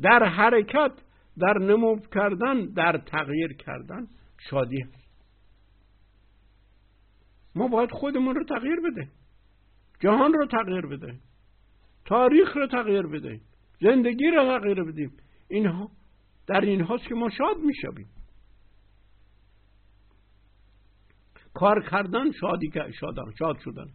در 0.01 0.25
حرکت 0.25 0.93
در 1.39 1.59
نمو 1.59 1.99
کردن 2.15 2.67
در 2.67 2.99
تغییر 2.99 3.53
کردن 3.53 4.07
شادی 4.51 4.81
هست. 4.81 5.05
ما 7.55 7.69
باید 7.69 7.91
خودمون 7.91 8.35
رو 8.35 8.45
تغییر 8.45 8.81
بده. 8.81 9.09
جهان 10.01 10.33
رو 10.33 10.47
تغییر 10.47 10.87
بده. 10.87 11.19
تاریخ 12.05 12.57
رو 12.57 12.67
تغییر 12.67 13.03
بده 13.03 13.41
زندگی 13.81 14.27
رو 14.31 14.59
تغییر 14.59 14.83
بدیم 14.83 15.13
اینها 15.49 15.91
در 16.47 16.61
این 16.61 16.81
هاست 16.81 17.05
که 17.09 17.15
ما 17.15 17.31
شاد 17.31 17.57
می‌شویم. 17.59 18.09
کار 21.55 21.89
کردن 21.91 22.33
شادی 22.33 22.73
شادن 23.01 23.25
شاد 23.39 23.59
شدن. 23.59 23.87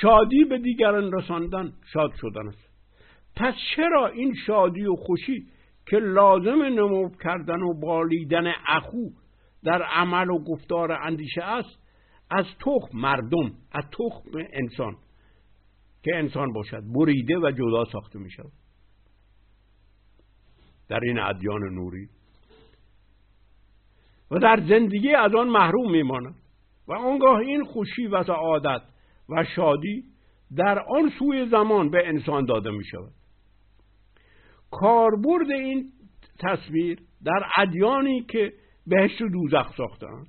شادی 0.00 0.44
به 0.44 0.58
دیگران 0.58 1.12
رساندن 1.12 1.72
شاد 1.92 2.12
شدن 2.20 2.48
است. 2.48 2.68
پس 3.36 3.54
چرا 3.76 4.06
این 4.06 4.34
شادی 4.46 4.84
و 4.84 4.96
خوشی 4.96 5.46
که 5.86 5.96
لازم 5.96 6.62
نمو 6.62 7.10
کردن 7.24 7.62
و 7.62 7.80
بالیدن 7.80 8.52
اخو 8.68 9.10
در 9.64 9.82
عمل 9.82 10.30
و 10.30 10.44
گفتار 10.44 10.92
اندیشه 10.92 11.42
است؟ 11.42 11.85
از 12.30 12.44
تخم 12.60 12.98
مردم 12.98 13.52
از 13.72 13.84
تخم 13.84 14.30
انسان 14.52 14.96
که 16.02 16.16
انسان 16.16 16.52
باشد 16.52 16.82
بریده 16.94 17.38
و 17.38 17.50
جدا 17.50 17.84
ساخته 17.84 18.18
می 18.18 18.30
شود 18.30 18.52
در 20.88 21.00
این 21.02 21.18
ادیان 21.18 21.74
نوری. 21.74 22.08
و 24.30 24.38
در 24.38 24.64
زندگی 24.68 25.14
از 25.14 25.34
آن 25.34 25.48
محروم 25.48 25.90
میماند. 25.90 26.34
و 26.88 26.92
آنگاه 26.92 27.36
این 27.36 27.64
خوشی 27.64 28.06
و 28.06 28.22
سعادت 28.22 28.82
و 29.28 29.44
شادی 29.56 30.04
در 30.56 30.78
آن 30.78 31.10
سوی 31.18 31.48
زمان 31.50 31.90
به 31.90 32.08
انسان 32.08 32.44
داده 32.44 32.70
می 32.70 32.84
شود 32.84 33.12
کاربرد 34.70 35.50
این 35.50 35.92
تصویر 36.38 36.98
در 37.24 37.46
ادیانی 37.58 38.22
که 38.22 38.52
بهشت 38.86 39.22
و 39.22 39.28
دوزخ 39.28 39.76
ساختن 39.76 40.24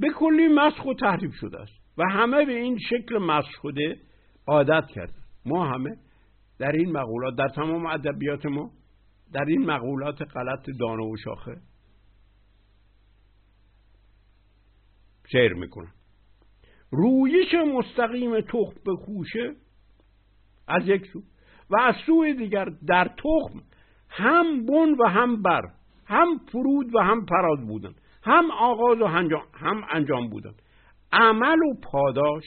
به 0.00 0.08
کلی 0.08 0.48
مسخ 0.48 0.86
و 0.86 0.94
تحریف 0.94 1.34
شده 1.34 1.60
است. 1.60 1.80
و 1.98 2.02
همه 2.10 2.44
به 2.44 2.52
این 2.52 2.78
شکل 2.78 3.18
مسخ 3.18 3.50
شده 3.62 4.00
عادت 4.46 4.86
کرد. 4.94 5.14
ما 5.46 5.66
همه 5.66 5.96
در 6.58 6.72
این 6.72 6.92
مقولات 6.92 7.36
در 7.36 7.48
تمام 7.48 7.86
ادبیات 7.86 8.46
ما 8.46 8.70
در 9.32 9.44
این 9.44 9.66
مقولات 9.66 10.22
غلط 10.22 10.66
دانه 10.80 11.02
و 11.02 11.16
شاخه 11.24 11.56
سیر 15.32 15.54
می‌کنن. 15.54 15.92
رویش 16.90 17.54
مستقیم 17.54 18.40
تخم 18.40 18.80
به 18.84 18.96
خوشه 18.96 19.54
از 20.68 20.88
یک 20.88 21.06
سو 21.06 21.22
و 21.70 21.80
از 21.80 21.94
سوی 22.06 22.34
دیگر 22.34 22.64
در 22.86 23.04
تخم 23.04 23.62
هم 24.08 24.66
بن 24.66 24.94
و 24.98 25.08
هم 25.08 25.42
بر 25.42 25.62
هم 26.06 26.38
فرود 26.52 26.94
و 26.94 26.98
هم 26.98 27.26
پراز 27.26 27.66
بودن. 27.66 27.94
هم 28.22 28.50
آغاز 28.50 29.00
و 29.00 29.06
هم 29.54 29.84
انجام 29.90 30.28
بودن. 30.28 30.54
عمل 31.12 31.58
و 31.58 31.74
پاداش 31.82 32.44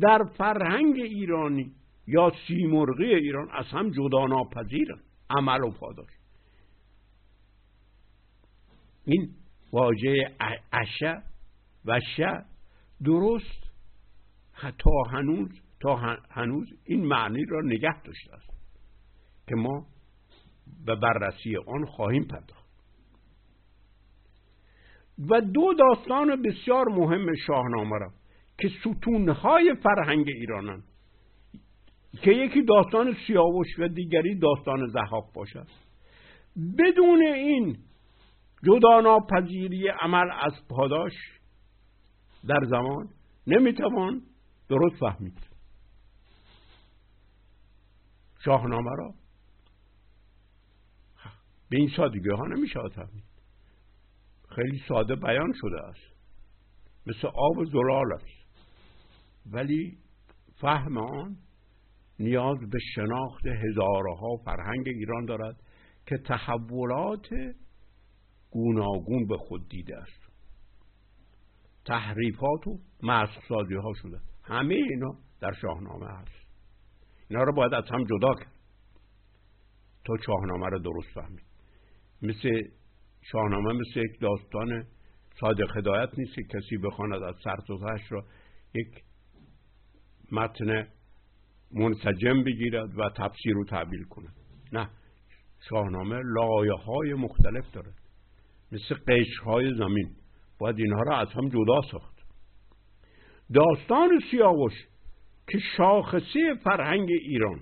در 0.00 0.24
فرهنگ 0.38 0.96
ایرانی 0.96 1.72
یا 2.06 2.32
سیمرغی 2.46 3.14
ایران 3.14 3.48
از 3.52 3.66
هم 3.66 3.90
جدا 3.90 4.26
ناپذیرن. 4.26 5.00
عمل 5.30 5.62
و 5.62 5.70
پاداش. 5.70 6.10
این 9.04 9.30
واژه 9.72 10.36
اشه 10.72 11.22
و 11.84 12.00
شه 12.16 12.44
درست 13.04 13.64
تا 14.78 15.02
هنوز 15.10 15.60
تا 15.80 15.96
هنوز 16.30 16.68
این 16.84 17.06
معنی 17.06 17.44
را 17.44 17.60
نگه 17.64 18.02
داشته 18.02 18.34
است 18.34 18.50
که 19.48 19.54
ما 19.54 19.86
به 20.86 20.94
بررسی 20.94 21.56
آن 21.56 21.84
خواهیم 21.84 22.24
پرداخت. 22.24 22.63
و 25.18 25.40
دو 25.40 25.74
داستان 25.74 26.42
بسیار 26.42 26.88
مهم 26.88 27.34
شاهنامه 27.46 27.98
را 27.98 28.10
که 28.58 28.68
ستونهای 28.68 29.74
فرهنگ 29.82 30.28
ایرانن. 30.28 30.82
که 32.22 32.30
یکی 32.30 32.62
داستان 32.62 33.16
سیاوش 33.26 33.78
و 33.78 33.88
دیگری 33.88 34.34
داستان 34.34 34.86
زحاک 34.86 35.24
باشد 35.34 35.66
بدون 36.78 37.22
این 37.22 37.76
جدا 38.64 39.00
ناپذیری 39.00 39.88
عمل 39.88 40.30
از 40.40 40.52
پاداش 40.68 41.12
در 42.48 42.60
زمان 42.64 43.08
نمی‌توان 43.46 44.22
درست 44.68 44.96
فهمید. 44.96 45.38
شاهنامه 48.44 48.90
را 48.96 49.14
به 51.70 51.76
این 51.76 51.90
سادگی 51.96 52.30
ها 52.30 52.46
نمیشه 52.46 52.80
فهمید 52.94 53.33
خیلی 54.54 54.82
ساده 54.88 55.14
بیان 55.14 55.52
شده 55.54 55.80
است. 55.84 56.14
مثل 57.06 57.26
آب 57.26 57.64
زلال 57.64 58.12
است. 58.12 58.44
ولی 59.52 59.98
فهم 60.60 60.98
آن 60.98 61.36
نیاز 62.18 62.58
به 62.70 62.78
شناخت 62.94 63.46
هزارها 63.46 64.36
فرهنگ 64.44 64.88
ایران 64.88 65.24
دارد 65.24 65.56
که 66.06 66.18
تحولات 66.18 67.28
گوناگون 68.50 69.26
به 69.26 69.36
خود 69.36 69.68
دیده 69.68 69.96
است. 69.96 70.24
تحریفات 71.84 72.66
و 72.66 72.78
مسخ 73.02 73.50
ها 73.50 73.92
شده. 74.02 74.20
همه 74.42 74.74
اینا 74.74 75.18
در 75.40 75.52
شاهنامه 75.52 76.06
هست. 76.06 76.46
اینا 77.30 77.42
رو 77.42 77.52
باید 77.52 77.74
از 77.74 77.84
هم 77.90 78.04
جدا 78.04 78.34
کرد. 78.34 78.54
تا 80.04 80.14
شاهنامه 80.26 80.66
رو 80.66 80.78
درست 80.78 81.08
فهمید. 81.14 81.44
مثل 82.22 82.48
شاهنامه 83.32 83.72
مثل 83.72 84.00
یک 84.00 84.20
داستان 84.20 84.84
صادق 85.40 85.76
هدایت 85.76 86.18
نیست 86.18 86.34
که 86.34 86.42
کسی 86.42 86.76
بخواند 86.76 87.22
از 87.22 87.34
سر 87.44 87.56
را 88.10 88.24
یک 88.74 89.02
متن 90.32 90.86
منسجم 91.72 92.44
بگیرد 92.44 92.98
و 92.98 93.10
تفسیر 93.16 93.58
و 93.58 93.64
تعبیل 93.64 94.04
کند. 94.04 94.34
نه 94.72 94.88
شاهنامه 95.68 96.20
لایه 96.24 96.72
های 96.72 97.14
مختلف 97.14 97.70
داره. 97.72 97.92
مثل 98.72 98.94
قشر 98.94 99.42
های 99.44 99.74
زمین. 99.78 100.16
باید 100.58 100.78
اینها 100.78 101.02
را 101.02 101.18
از 101.18 101.28
هم 101.28 101.48
جدا 101.48 101.80
ساخت. 101.92 102.14
داستان 103.54 104.20
سیاوش 104.30 104.72
که 105.48 105.58
شاخصه 105.76 106.54
فرهنگ 106.64 107.08
ایران. 107.10 107.60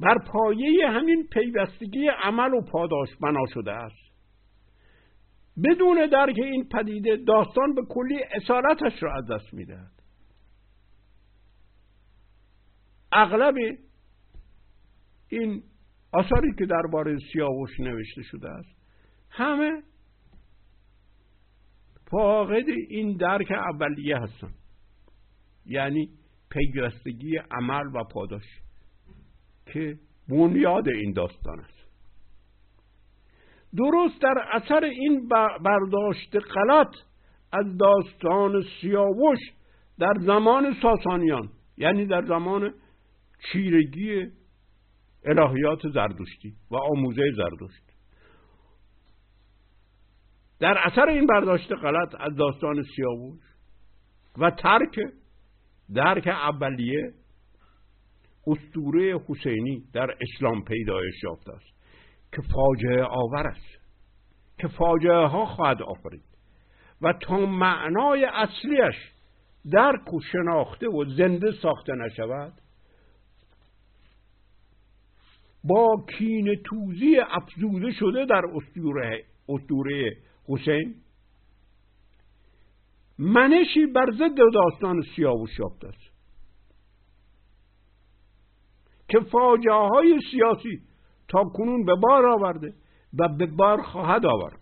بر 0.00 0.18
پایه 0.18 0.88
همین 0.88 1.28
پیوستگی 1.32 2.08
عمل 2.22 2.54
و 2.54 2.60
پاداش 2.60 3.08
بنا 3.22 3.46
شده 3.54 3.72
است. 3.72 4.06
بدون 5.64 6.06
درک 6.12 6.36
این 6.38 6.68
پدیده 6.68 7.16
داستان 7.16 7.74
به 7.74 7.82
کلی 7.88 8.20
اصالتش 8.34 9.02
را 9.02 9.14
از 9.16 9.26
دست 9.30 9.54
می‌دهد. 9.54 9.92
اغلب 13.12 13.54
این 15.28 15.62
آثاری 16.12 16.54
که 16.58 16.66
درباره 16.66 17.18
سیاوش 17.32 17.80
نوشته 17.80 18.22
شده 18.22 18.48
است 18.50 18.76
همه 19.30 19.82
فاقد 22.10 22.68
این 22.88 23.16
درک 23.16 23.52
اولیه 23.52 24.18
هستن 24.18 24.50
یعنی 25.66 26.08
پیوستگی 26.50 27.36
عمل 27.50 27.86
و 27.94 28.04
پاداش. 28.04 28.65
که 29.66 29.98
بنیاد 30.28 30.88
این 30.88 31.12
داستان 31.12 31.60
است. 31.60 31.76
درست 33.76 34.22
در 34.22 34.34
اثر 34.52 34.84
این 34.84 35.28
برداشت 35.64 36.36
غلط 36.36 36.94
از 37.52 37.76
داستان 37.78 38.62
سیاوش 38.80 39.38
در 39.98 40.14
زمان 40.20 40.74
ساسانیان 40.82 41.48
یعنی 41.76 42.06
در 42.06 42.24
زمان 42.24 42.74
چیرگی 43.52 44.26
الهیات 45.24 45.88
زردشتی 45.88 46.54
و 46.70 46.76
آموزه 46.76 47.32
زردشت. 47.36 47.82
در 50.60 50.78
اثر 50.78 51.08
این 51.08 51.26
برداشت 51.26 51.72
غلط 51.72 52.14
از 52.20 52.36
داستان 52.36 52.82
سیاوش 52.82 53.40
و 54.38 54.50
ترک 54.50 54.98
درک 55.94 56.26
اولیه 56.26 57.12
استوره 58.46 59.20
حسینی 59.28 59.84
در 59.92 60.16
اسلام 60.20 60.64
پیدایش 60.64 61.24
یافته 61.24 61.52
است. 61.52 61.76
که 62.32 62.42
فاجعه 62.42 63.04
آور 63.04 63.46
است. 63.46 63.78
که 64.58 64.68
فاجعه 64.68 65.26
ها 65.26 65.46
خواهد 65.46 65.82
آفرید. 65.82 66.24
و 67.02 67.12
تا 67.12 67.38
معنای 67.46 68.24
اصلیش 68.24 68.96
درک 69.72 70.14
و 70.14 70.20
شناخته 70.20 70.88
و 70.88 71.04
زنده 71.04 71.52
ساخته 71.52 71.92
نشود 71.92 72.52
با 75.64 76.04
کین 76.18 76.54
توزی 76.64 77.16
افزوده 77.30 77.92
شده 77.92 78.24
در 78.24 78.42
استوره, 78.54 79.24
استوره 79.48 80.16
حسین 80.48 80.94
منشی 83.18 83.86
بر 83.86 84.06
ضد 84.12 84.38
داستان 84.54 85.02
سیاوش 85.16 85.58
یافته 85.58 85.88
است. 85.88 86.15
که 89.08 89.20
فاجعه 89.20 89.88
های 89.88 90.20
سیاسی 90.30 90.82
تا 91.28 91.44
کنون 91.44 91.84
به 91.84 91.94
بار 91.94 92.26
آورده 92.26 92.74
و 93.18 93.28
به 93.28 93.46
بار 93.46 93.82
خواهد 93.82 94.26
آورد. 94.26 94.60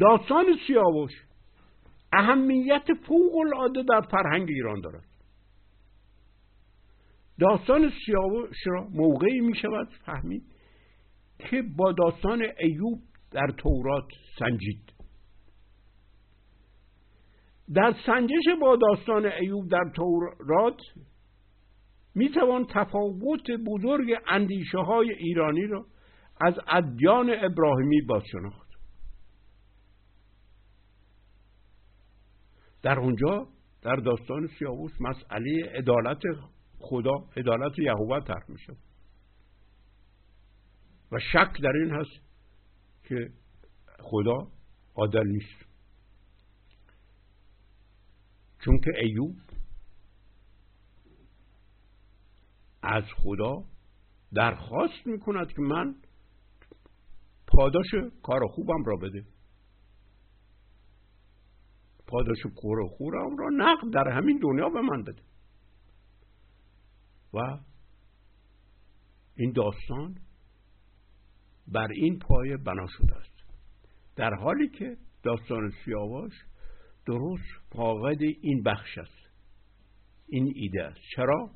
داستان 0.00 0.44
سیاوش 0.66 1.12
اهمیت 2.12 2.84
فوق 3.06 3.36
العاده 3.36 3.82
در 3.82 4.00
فرهنگ 4.00 4.48
ایران 4.48 4.80
دارد. 4.80 5.04
داستان 7.40 7.92
سیاوش 8.06 8.56
را 8.66 8.88
موقعی 8.90 9.40
می 9.40 9.56
شود 9.56 9.88
فهمید 10.06 10.42
که 11.38 11.62
با 11.76 11.92
داستان 11.92 12.42
ایوب 12.58 12.98
در 13.30 13.46
تورات 13.58 14.08
سنجید. 14.38 14.92
در 17.74 17.94
سنجش 18.06 18.44
با 18.60 18.76
داستان 18.76 19.26
ایوب 19.26 19.68
در 19.70 19.92
تورات 19.94 20.80
می 22.14 22.28
توان 22.28 22.66
تفاوت 22.70 23.50
بزرگ 23.66 24.08
اندیشه 24.28 24.78
های 24.78 25.10
ایرانی 25.10 25.66
را 25.66 25.86
از 26.40 26.54
ادیان 26.68 27.30
ابراهیمی 27.44 28.00
باز 28.00 28.22
شناخت. 28.32 28.70
در 32.82 32.98
اونجا 32.98 33.46
در 33.82 33.96
داستان 33.96 34.48
سیاوش 34.58 34.92
مسئله 35.00 35.72
عدالت 35.74 36.22
خدا 36.78 37.14
عدالت 37.36 37.78
یهوه 37.78 38.20
طرح 38.20 38.44
می 38.48 38.58
شد 38.58 38.76
و 41.12 41.18
شک 41.18 41.60
در 41.62 41.72
این 41.72 41.90
هست 41.90 42.20
که 43.04 43.30
خدا 43.98 44.48
عادل 44.94 45.26
نیست. 45.26 45.66
چون 48.64 48.78
که 48.78 48.90
ایوب 49.00 49.36
از 52.82 53.04
خدا 53.16 53.64
درخواست 54.32 55.06
می‌کند 55.06 55.48
که 55.48 55.62
من 55.62 55.94
پاداش 57.46 57.86
کار 58.22 58.40
خوبم 58.46 58.84
را 58.84 58.96
بده. 58.96 59.24
پاداش 62.06 62.38
کور 62.56 62.88
خورم 62.88 63.36
را 63.36 63.48
نقد 63.52 63.90
در 63.92 64.08
همین 64.08 64.38
دنیا 64.42 64.68
به 64.68 64.80
من 64.80 65.02
بده. 65.02 65.22
و 67.34 67.58
این 69.36 69.52
داستان 69.52 70.18
بر 71.68 71.88
این 71.96 72.18
پایه 72.18 72.56
بنا 72.56 72.86
شده 72.98 73.16
است. 73.16 73.30
در 74.16 74.34
حالی 74.34 74.68
که 74.68 74.96
داستان 75.22 75.72
سیاوش 75.84 76.32
درست 77.06 77.44
فاقد 77.72 78.22
این 78.42 78.62
بخش 78.62 78.98
است. 78.98 79.30
این 80.28 80.52
ایده 80.56 80.82
است. 80.84 81.00
چرا؟ 81.16 81.50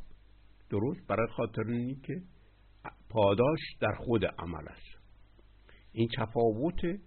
درست؟ 0.71 1.07
برای 1.07 1.27
خاطر 1.37 1.63
اینی 1.69 1.95
که 1.95 2.23
پاداش 3.09 3.61
در 3.81 3.95
خود 3.95 4.25
عمل 4.25 4.69
است. 4.69 4.99
این 5.93 6.09
تفاوت 6.19 7.01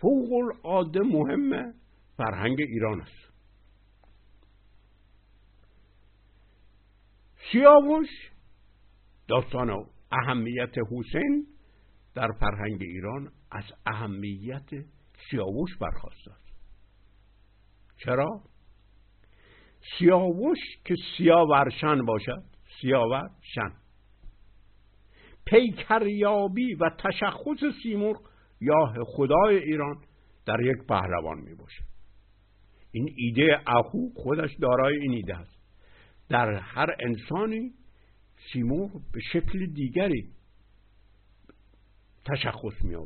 فوق 0.00 0.32
العاده 0.32 1.00
مهم 1.00 1.74
فرهنگ 2.16 2.60
ایران 2.60 3.00
است. 3.00 3.32
سیاوش 7.52 8.08
داستان 9.28 9.70
اهمیت 10.12 10.74
حسین 10.90 11.46
در 12.14 12.28
فرهنگ 12.40 12.82
ایران 12.82 13.32
از 13.50 13.64
اهمیت 13.86 14.70
سیاوش 15.30 15.76
برخواست 15.80 16.28
است 16.28 16.52
چرا؟ 17.96 18.42
سیاوش 19.98 20.58
که 20.84 20.94
سیاورشن 21.16 22.04
باشد. 22.04 22.42
سیاورشن 22.80 23.72
پیکریابی 25.44 26.74
و 26.74 26.90
تشخص 26.98 27.82
سیمور 27.82 28.16
یا 28.60 29.04
خدای 29.06 29.58
ایران 29.58 29.96
در 30.46 30.60
یک 30.60 30.86
پهلوان 30.88 31.38
می 31.38 31.54
باشد. 31.54 31.84
این 32.92 33.14
ایده 33.16 33.60
اخو 33.66 33.98
خودش 34.16 34.50
دارای 34.60 34.98
این 35.00 35.12
ایده 35.12 35.36
است. 35.36 35.62
در 36.28 36.52
هر 36.52 36.96
انسانی 37.00 37.72
سیمور 38.52 38.90
به 39.12 39.20
شکل 39.32 39.66
دیگری 39.66 40.28
تشخص 42.24 42.84
می 42.84 42.96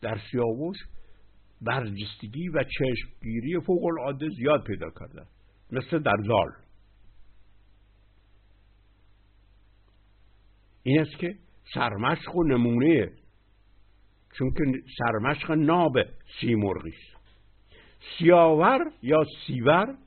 در 0.00 0.18
سیاوش 0.30 0.76
برجستگی 1.62 2.48
و 2.48 2.64
چشمگیری 2.64 3.60
فوق 3.66 3.84
العاده 3.84 4.28
زیاد 4.28 4.64
پیدا 4.64 4.90
کرده 5.00 5.26
مثل 5.72 5.98
در 5.98 6.16
زال. 6.26 6.52
این 10.82 11.00
است 11.00 11.18
که 11.18 11.38
سرمشق 11.74 12.36
و 12.36 12.44
نمونه. 12.44 13.12
چون 14.38 14.50
که 14.50 14.64
سرمشق 14.98 15.50
ناب 15.50 15.92
سیمرغی 16.40 16.90
است. 16.90 17.20
سیاور 18.18 18.78
یا 19.02 19.24
سیور 19.46 19.98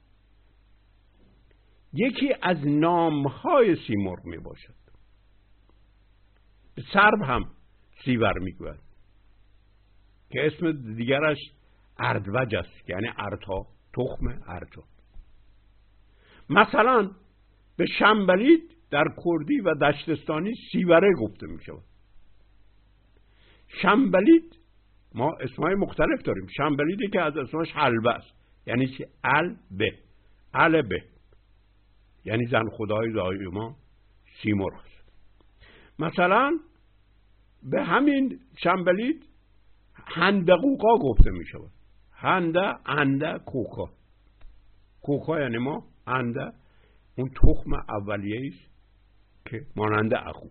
یکی 1.94 2.34
از 2.42 2.58
نامهای 2.68 3.76
سیمرغ 3.88 4.26
می 4.26 4.38
باشد. 4.38 4.74
سرب 6.94 7.22
هم 7.22 7.52
سیور 8.06 8.40
می‌گوید 8.40 8.80
که 10.30 10.46
اسم 10.46 10.96
دیگرش 10.96 11.38
اردوج 11.98 12.56
است. 12.56 12.90
یعنی 12.90 13.08
ارتا 13.18 13.68
تخم 13.94 14.28
ارتا 14.48 14.93
مثلا 16.50 17.12
به 17.78 17.86
شنبلید 17.86 18.74
در 18.92 19.06
کردی 19.26 19.60
و 19.60 19.74
دشتستانی 19.74 20.54
سیوره 20.72 21.14
گفته 21.14 21.48
می 21.48 21.64
شود. 21.64 21.84
شنبلید 23.82 24.60
ما 25.16 25.32
اسمای 25.42 25.76
مختلف 25.76 26.22
داریم. 26.22 26.48
شنبلیدی 26.58 27.08
که 27.08 27.22
از 27.22 27.38
اسمش 27.38 27.72
حلبه 27.72 28.12
است. 28.12 28.34
یعنی 28.68 28.88
چی؟ 28.88 29.06
البه 29.24 29.92
البه 30.54 31.04
یعنی 32.26 32.46
زن 32.46 32.70
خدای 32.70 33.14
دایی 33.14 33.48
ما 33.52 33.76
سیمرغ 34.42 34.74
است. 34.74 35.12
مثلا 36.00 36.60
به 37.64 37.84
همین 37.84 38.40
شنبلید 38.58 39.26
هندقوقا 39.94 40.98
گفته 41.02 41.32
می 41.32 41.46
شود. 41.46 41.72
هنده 42.12 42.90
انده 42.90 43.40
کوکا. 43.46 43.90
کوکا 45.02 45.42
یعنی 45.42 45.58
ما 45.58 45.84
انده 46.08 46.54
اون 47.18 47.30
تخم 47.30 47.74
اولیه 47.74 48.52
است 48.54 48.74
که 49.46 49.66
مانند 49.76 50.14
اخو 50.14 50.48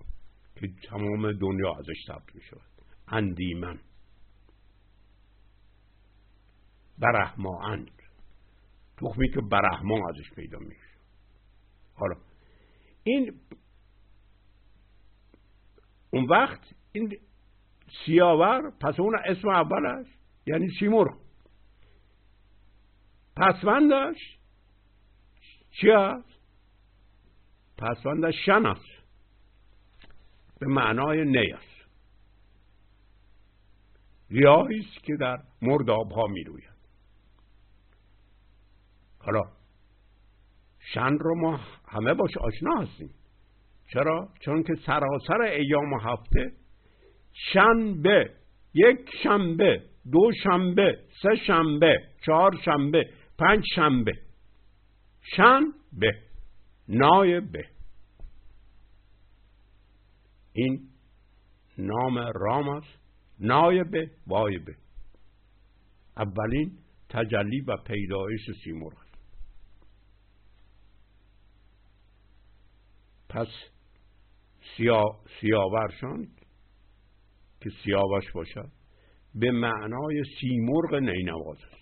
که 0.57 0.69
تمام 0.89 1.33
دنیا 1.33 1.75
ازش 1.79 2.07
ثبت 2.07 2.35
می 2.35 2.43
شود 2.43 2.61
اندیمن 3.09 3.79
برهماند 6.99 7.91
تخمی 8.97 9.31
که 9.31 9.41
برهما 9.41 10.09
ازش 10.09 10.31
پیدا 10.37 10.59
میشه 10.59 10.93
حالا 11.95 12.17
این 13.05 13.41
اون 16.11 16.25
وقت 16.25 16.61
این 16.93 17.17
سیاور 18.05 18.71
پس 18.81 19.01
اون 19.01 19.19
اسم 19.25 19.49
اولش 19.49 20.07
یعنی 20.47 20.69
سیمور 20.79 21.17
پسوندش 23.37 24.39
چی 25.73 25.91
هست؟ 25.91 26.33
پسوندش 27.79 28.35
شن 28.47 28.67
است 28.67 29.03
به 30.61 30.67
معنای 30.67 31.25
نی 31.25 31.53
است 31.53 31.73
است 34.31 35.05
که 35.05 35.17
در 35.17 35.39
مرداب 35.63 36.13
ها 36.13 36.27
می 36.27 36.45
روید 36.45 36.73
حالا 39.19 39.43
شن 40.79 41.19
رو 41.19 41.41
ما 41.41 41.61
همه 41.89 42.15
باش 42.15 42.37
آشنا 42.37 42.81
هستیم. 42.81 43.11
چرا؟ 43.93 44.29
چون 44.41 44.63
که 44.63 44.75
سراسر 44.87 45.41
ایام 45.41 46.01
هفته 46.01 46.53
شنبه 47.33 48.31
یک 48.75 49.11
شنبه 49.23 49.83
دو 50.13 50.33
شنبه 50.43 50.99
سه 51.23 51.37
شنبه 51.47 51.99
چهار 52.27 52.57
شنبه 52.65 53.11
پنج 53.39 53.65
شنبه. 53.75 54.13
شن 55.23 55.61
به. 55.93 56.13
نای 56.89 57.41
به. 57.41 57.69
این 60.53 60.89
نام 61.79 62.19
رام 62.19 62.69
است 62.69 62.99
نایبه 63.41 64.11
وایبه 64.27 64.77
اولین 66.17 66.79
تجلی 67.09 67.61
و 67.61 67.77
پیدایش 67.77 68.51
سیمرغ. 68.65 68.99
است 68.99 69.13
پس 73.29 73.49
سیا 74.77 75.03
سیاورشان 75.41 76.29
که 77.61 77.71
سیاوش 77.85 78.33
باشد 78.35 78.73
به 79.35 79.51
معنای 79.51 80.23
سیمرغ 80.41 80.95
نینواز 80.95 81.59
است 81.65 81.82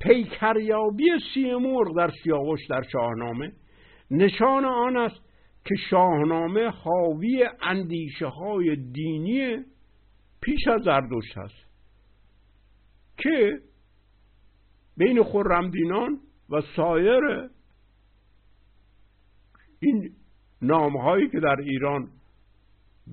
پیکریابی 0.00 1.04
سیمرغ 1.34 1.96
در 1.96 2.10
سیاوش 2.24 2.66
در 2.66 2.82
شاهنامه. 2.92 3.52
نشان 4.10 4.64
آن 4.64 4.96
است 4.96 5.20
که 5.64 5.74
شاهنامه 5.90 6.68
حاوی 6.68 7.48
اندیشه 7.62 8.26
های 8.26 8.76
دینی 8.76 9.56
پیش 10.40 10.68
از 10.68 10.82
زردشت 10.82 11.38
هست 11.38 11.70
که 13.18 13.60
بین 14.96 15.22
خرمدینان 15.22 16.20
و 16.50 16.60
سایر 16.76 17.50
این 19.80 20.10
نامهایی 20.62 21.28
که 21.28 21.40
در 21.40 21.56
ایران 21.60 22.08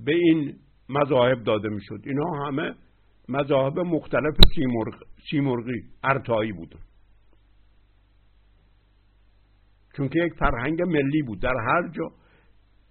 به 0.06 0.16
این 0.16 0.56
مذاهب 0.90 1.44
داده 1.44 1.70
می‌شد. 1.70 2.02
اینا 2.06 2.46
همه 2.46 2.76
مذاهب 3.30 3.80
مختلف 3.80 4.38
سیمرغ، 4.56 5.04
سیمرغی 5.30 5.84
ارتایی 6.04 6.52
بودن 6.52 6.80
چون 9.98 10.10
که 10.10 10.20
یک 10.26 10.34
فرهنگ 10.34 10.82
ملی 10.82 11.22
بود 11.22 11.42
در 11.42 11.56
هر 11.68 11.90
جا 11.90 12.12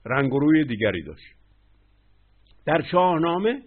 رنگ 0.07 0.33
روی 0.33 0.64
دیگری 0.64 1.03
داشت. 1.03 1.27
در 2.66 2.83
شاهنامه 2.83 3.62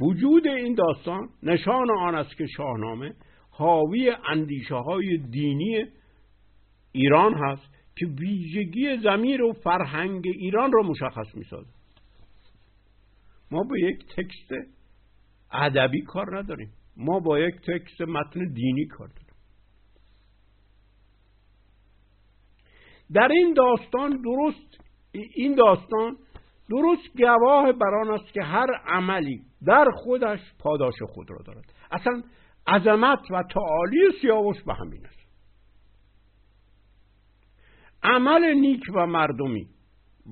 وجود 0.00 0.46
این 0.46 0.74
داستان 0.74 1.28
نشان 1.42 1.90
آن 1.98 2.14
است 2.14 2.36
که 2.36 2.46
شاهنامه 2.46 3.14
حاوی 3.50 4.12
اندیشه 4.28 4.74
های 4.74 5.18
دینی 5.18 5.84
ایران 6.92 7.34
هست 7.34 7.74
که 7.96 8.06
ویژگی 8.06 8.98
زمیر 9.02 9.42
و 9.42 9.52
فرهنگ 9.52 10.26
ایران 10.26 10.72
را 10.72 10.82
مشخص 10.82 11.34
می 11.34 11.44
سازد 11.44 11.74
ما 13.50 13.62
با 13.62 13.78
یک 13.78 14.06
تکست 14.16 14.52
ادبی 15.54 16.02
کار 16.02 16.38
نداریم. 16.38 16.72
ما 16.96 17.20
با 17.20 17.38
یک 17.38 17.54
تکست 17.54 18.00
متن 18.00 18.52
دینی 18.52 18.86
کار 18.86 19.08
داریم. 19.08 19.34
در 23.12 23.28
این 23.28 23.54
داستان 23.54 24.22
درست 24.22 24.80
این 25.12 25.54
داستان 25.54 26.16
درست 26.70 27.16
گواه 27.16 27.72
بران 27.72 28.10
است 28.10 28.32
که 28.32 28.42
هر 28.42 28.66
عملی 28.86 29.40
در 29.66 29.84
خودش 29.94 30.40
پاداش 30.58 31.02
خود 31.14 31.30
را 31.30 31.38
دارد. 31.46 31.64
اصلا 31.90 32.22
عظمت 32.66 33.30
و 33.30 33.42
تعالی 33.42 34.20
سیاوش 34.20 34.62
به 34.62 34.74
همین 34.74 35.06
است. 35.06 35.24
عمل 38.02 38.54
نیک 38.54 38.82
و 38.94 39.06
مردمی 39.06 39.68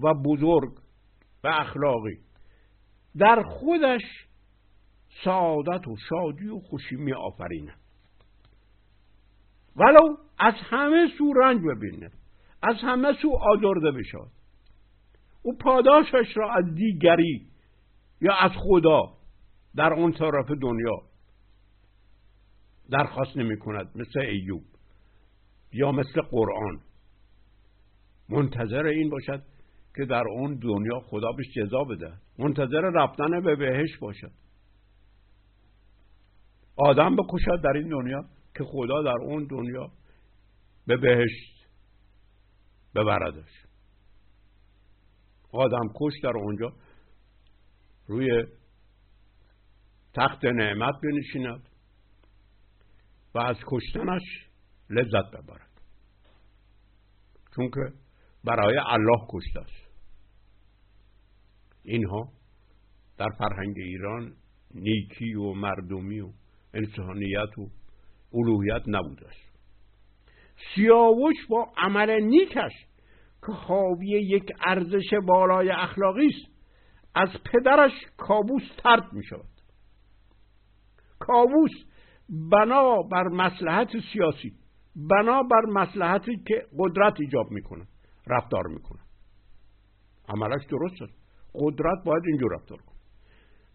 و 0.02 0.14
بزرگ 0.14 0.72
و 1.44 1.48
اخلاقی 1.48 2.18
در 3.16 3.42
خودش 3.42 4.02
سعادت 5.24 5.88
و 5.88 5.96
شادی 6.08 6.48
و 6.48 6.58
خوشی 6.58 6.96
می 6.96 7.12
آفرینه 7.12 7.74
ولو 9.76 10.16
از 10.38 10.54
همه 10.70 11.08
سو 11.18 11.32
رنج 11.32 11.60
ببینه. 11.60 12.10
از 12.62 12.76
همه 12.82 13.12
سو 13.22 13.36
آزرده 13.40 13.90
بشاد 13.90 14.30
او 15.42 15.56
پاداشش 15.56 16.36
را 16.36 16.52
از 16.52 16.74
دیگری 16.74 17.46
یا 18.20 18.34
از 18.34 18.50
خدا 18.56 19.00
در 19.76 19.92
اون 19.92 20.12
طرف 20.12 20.50
دنیا 20.50 21.02
درخواست 22.90 23.36
نمی 23.36 23.58
کند 23.58 23.90
مثل 23.94 24.20
ایوب 24.20 24.62
یا 25.72 25.92
مثل 25.92 26.20
قرآن. 26.20 26.80
منتظر 28.28 28.86
این 28.86 29.10
باشد 29.10 29.42
که 29.96 30.04
در 30.04 30.24
اون 30.28 30.54
دنیا 30.54 31.00
خدا 31.00 31.32
بهش 31.32 31.46
جزا 31.56 31.84
بده. 31.84 32.12
منتظر 32.38 32.80
رفتن 32.80 33.40
به 33.40 33.56
بهش 33.56 33.96
باشد. 33.98 34.32
آدم 36.76 37.16
بکشد 37.16 37.62
در 37.64 37.72
این 37.74 37.88
دنیا 37.88 38.24
که 38.54 38.64
خدا 38.64 39.02
در 39.02 39.16
اون 39.22 39.46
دنیا 39.50 39.92
به 40.86 40.96
بهشت 40.96 41.66
ببردش. 42.94 43.66
آدم 45.52 45.92
کش 45.94 46.12
در 46.22 46.36
اونجا 46.36 46.72
روی 48.06 48.44
تخت 50.14 50.44
نعمت 50.44 50.94
بنشیند 51.02 51.68
و 53.34 53.38
از 53.38 53.56
کشتنش 53.66 54.22
لذت 54.90 55.30
ببرد. 55.30 55.70
چون 57.56 57.70
که 57.70 57.96
برای 58.44 58.78
الله 58.86 59.26
کشته 59.30 59.60
است. 59.60 59.92
اینها 61.82 62.32
در 63.18 63.28
فرهنگ 63.38 63.74
ایران 63.76 64.36
نیکی 64.74 65.34
و 65.34 65.52
مردمی 65.52 66.20
و 66.20 66.32
انسانیت 66.74 67.58
و 67.58 67.68
الوهیت 68.34 68.82
نبوده 68.86 69.26
است 69.26 69.52
سیاوش 70.74 71.36
با 71.50 71.72
عمل 71.76 72.20
نیکش 72.20 72.72
که 73.46 73.52
حاوی 73.52 74.08
یک 74.08 74.52
ارزش 74.66 75.14
بالای 75.26 75.70
اخلاقی 75.70 76.26
است 76.26 76.52
از 77.14 77.28
پدرش 77.44 77.92
کابوس 78.16 78.62
ترد 78.78 79.12
می 79.12 79.24
شود 79.24 79.48
کابوس 81.18 81.70
بنا 82.50 83.02
بر 83.02 83.28
مسلحت 83.28 83.88
سیاسی 84.12 84.52
بنا 84.96 85.42
بر 85.42 85.64
مسلحتی 85.68 86.36
که 86.46 86.66
قدرت 86.78 87.20
ایجاب 87.20 87.50
می‌کنه 87.50 87.86
رفتار 88.26 88.66
می‌کنه. 88.66 89.00
عملش 90.28 90.64
درست 90.70 91.02
است 91.02 91.22
قدرت 91.54 92.04
باید 92.04 92.22
اینجور 92.26 92.54
رفتار 92.54 92.78
کنه. 92.78 92.91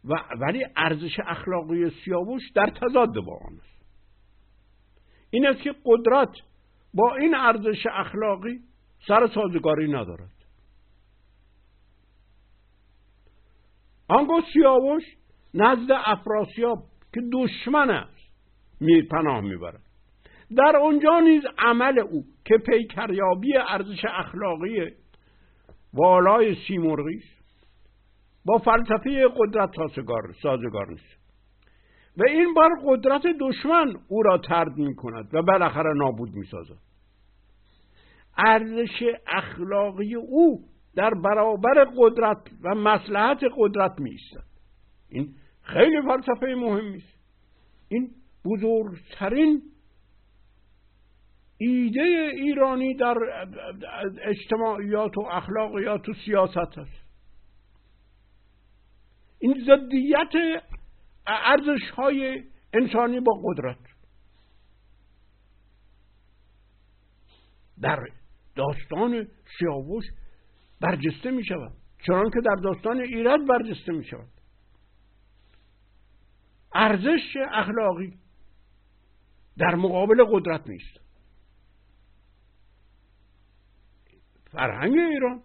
و 0.07 0.13
ولی 0.39 0.65
ارزش 0.75 1.19
اخلاقی 1.19 1.89
سیاوش 1.89 2.51
در 2.55 2.69
تضاد 2.69 3.15
با 3.15 3.39
آن 3.47 3.59
است. 3.59 3.77
این 5.29 5.47
است 5.47 5.61
که 5.61 5.75
قدرت 5.85 6.31
با 6.93 7.15
این 7.15 7.35
ارزش 7.35 7.85
اخلاقی 7.91 8.59
سر 9.07 9.27
سازگاری 9.27 9.87
ندارد. 9.87 10.31
آنگاه 14.07 14.43
سیاوش 14.53 15.03
نزد 15.53 15.91
افراسیاب 16.05 16.83
که 17.13 17.21
دشمن 17.33 17.89
است 17.89 18.31
می 18.81 19.01
پناه 19.01 19.41
می‌برد. 19.41 19.81
در 20.57 20.77
آنجا 20.77 21.19
نیز 21.19 21.43
عمل 21.57 21.99
او 21.99 22.23
که 22.45 22.57
پیکریابی 22.57 23.57
ارزش 23.57 24.05
اخلاقی 24.05 24.91
والای 25.93 26.55
سیمرغی 26.67 27.23
با 28.47 28.57
فلسفه 28.57 29.27
قدرت 29.37 29.69
سازگار, 30.41 30.87
نیست. 30.89 31.17
و 32.17 32.23
این 32.27 32.53
بار 32.53 32.69
قدرت 32.85 33.21
دشمن 33.39 33.93
او 34.07 34.23
را 34.23 34.37
ترد 34.37 34.77
می 34.77 34.95
کند 34.95 35.35
و 35.35 35.41
بالاخره 35.41 35.93
نابود 35.93 36.29
می 36.33 36.45
سازد 36.45 36.77
ارزش 38.37 39.03
اخلاقی 39.27 40.15
او 40.15 40.63
در 40.95 41.13
برابر 41.13 41.87
قدرت 41.97 42.37
و 42.63 42.75
مسلحت 42.75 43.43
قدرت 43.57 43.99
می 43.99 44.11
ایستد 44.11 44.47
این 45.09 45.35
خیلی 45.61 46.01
فلسفه 46.01 46.55
مهمی 46.55 46.97
است 46.97 47.19
این 47.89 48.09
بزرگترین 48.45 49.61
ایده 51.57 52.31
ایرانی 52.33 52.95
در 52.95 53.15
اجتماعیات 54.23 55.17
و 55.17 55.21
اخلاقیات 55.21 56.09
و 56.09 56.13
سیاست 56.25 56.77
است. 56.77 57.06
این 59.47 59.65
ضدیت 59.65 60.63
ارزش 61.27 61.89
های 61.95 62.43
انسانی 62.73 63.19
با 63.19 63.41
قدرت. 63.43 63.77
در 67.81 67.99
داستان 68.55 69.27
سیاوش 69.59 70.05
برجسته 70.81 71.31
می 71.31 71.45
شود 71.45 71.73
چنان 72.07 72.29
که 72.29 72.41
در 72.45 72.55
داستان 72.63 72.99
ایراد 72.99 73.47
برجسته 73.47 73.91
می 73.91 74.05
شود 74.05 74.29
ارزش 76.73 77.37
اخلاقی 77.51 78.17
در 79.57 79.75
مقابل 79.75 80.25
قدرت 80.31 80.69
نیست. 80.69 80.99
فرهنگ 84.51 84.97
ایران 84.97 85.43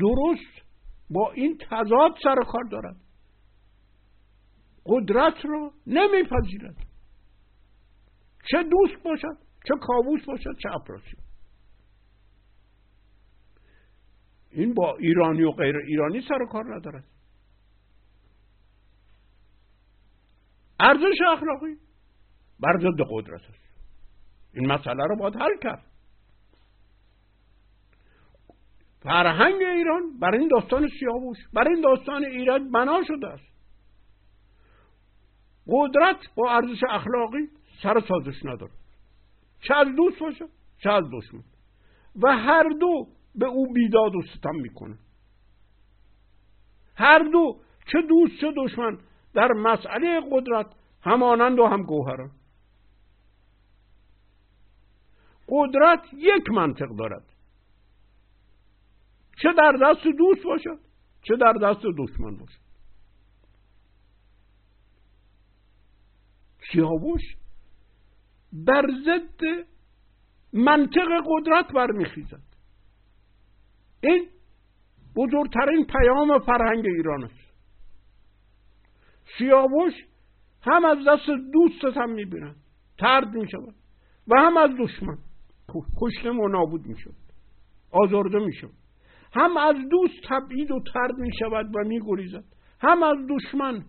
درست 0.00 0.62
با 1.10 1.32
این 1.32 1.58
تضاد 1.58 2.14
سر 2.22 2.34
کار 2.52 2.64
دارد. 2.70 3.01
قدرت 4.86 5.44
را 5.44 5.72
نمیپذیرد. 5.86 6.76
چه 8.50 8.62
دوست 8.62 9.02
باشد 9.04 9.38
چه 9.68 9.74
کابوس 9.80 10.24
باشد 10.24 10.56
چه 10.62 10.68
افراسی 10.74 11.16
این 14.50 14.74
با 14.74 14.96
ایرانی 14.96 15.42
و 15.42 15.50
غیر 15.50 15.76
ایرانی 15.76 16.20
سر 16.20 16.44
کار 16.52 16.74
ندارد. 16.74 17.04
ارزش 20.80 21.18
اخلاقی 21.32 21.76
بر 22.60 22.78
ضد 22.78 23.06
قدرت 23.10 23.40
است. 23.40 23.62
این 24.54 24.72
مسئله 24.72 25.04
رو 25.04 25.16
باید 25.16 25.36
حل 25.36 25.56
کرد. 25.62 25.86
فرهنگ 29.02 29.62
ایران 29.62 30.18
برای 30.18 30.38
این 30.38 30.48
داستان 30.48 30.88
سیاوش 31.00 31.38
برای 31.52 31.74
این 31.74 31.82
داستان 31.82 32.24
ایران 32.24 32.70
بنا 32.70 33.02
شده 33.08 33.28
است. 33.28 33.51
قدرت 35.68 36.16
با 36.34 36.50
ارزش 36.50 36.80
اخلاقی 36.90 37.48
سر 37.82 38.00
سازش 38.08 38.44
نداره. 38.44 38.72
چه 39.60 39.74
از 39.74 39.86
دوست 39.96 40.18
باشه 40.18 40.48
چه 40.78 40.90
از 40.90 41.04
دشمن. 41.12 41.42
و 42.22 42.36
هر 42.36 42.68
دو 42.80 43.08
به 43.34 43.46
او 43.46 43.72
بیداد 43.72 44.14
و 44.14 44.22
ستم 44.22 44.54
می‌کنه. 44.54 44.98
هر 46.96 47.18
دو 47.18 47.60
چه 47.92 48.02
دوست 48.08 48.40
چه 48.40 48.52
دشمن 48.56 48.98
در 49.34 49.52
مسئله 49.52 50.20
قدرت 50.30 50.66
همانند 51.02 51.58
و 51.58 51.66
هم 51.66 51.82
گوهرن 51.82 52.30
قدرت 55.48 56.04
یک 56.12 56.50
منطق 56.50 56.88
دارد. 56.98 57.24
چه 59.42 59.52
در 59.52 59.72
دست 59.82 60.06
دوست 60.18 60.44
باشد 60.44 60.78
چه 61.22 61.36
در 61.36 61.52
دست 61.52 61.82
دشمن 61.98 62.36
باشد 62.36 62.61
سیاوش 66.72 67.22
بر 68.52 68.86
ضد 69.04 69.66
منطق 70.52 71.08
قدرت 71.26 71.72
برمیخیزد. 71.72 72.42
این 74.02 74.28
بزرگترین 75.16 75.86
پیام 75.86 76.38
فرهنگ 76.38 76.86
ایران 76.86 77.24
است 77.24 77.52
سیاوش 79.38 79.92
هم 80.62 80.84
از 80.84 80.98
دست 81.08 81.26
دوستت 81.52 81.96
هم 81.96 82.10
می‌بیند 82.10 82.56
ترد 82.98 83.34
می‌شود 83.34 83.74
و 84.28 84.40
هم 84.40 84.56
از 84.56 84.70
دشمن 84.78 85.18
کشته 86.00 86.30
و 86.30 86.48
نابود 86.48 86.86
می‌شود 86.86 87.14
آزرده 87.90 88.38
می‌شود 88.38 88.74
هم 89.32 89.56
از 89.56 89.76
دوست 89.90 90.14
تبعید 90.28 90.70
و 90.70 90.80
ترد 90.94 91.14
می‌شود 91.18 91.76
و 91.76 91.78
میگریزد 91.84 92.44
هم 92.80 93.02
از 93.02 93.16
دشمن 93.30 93.84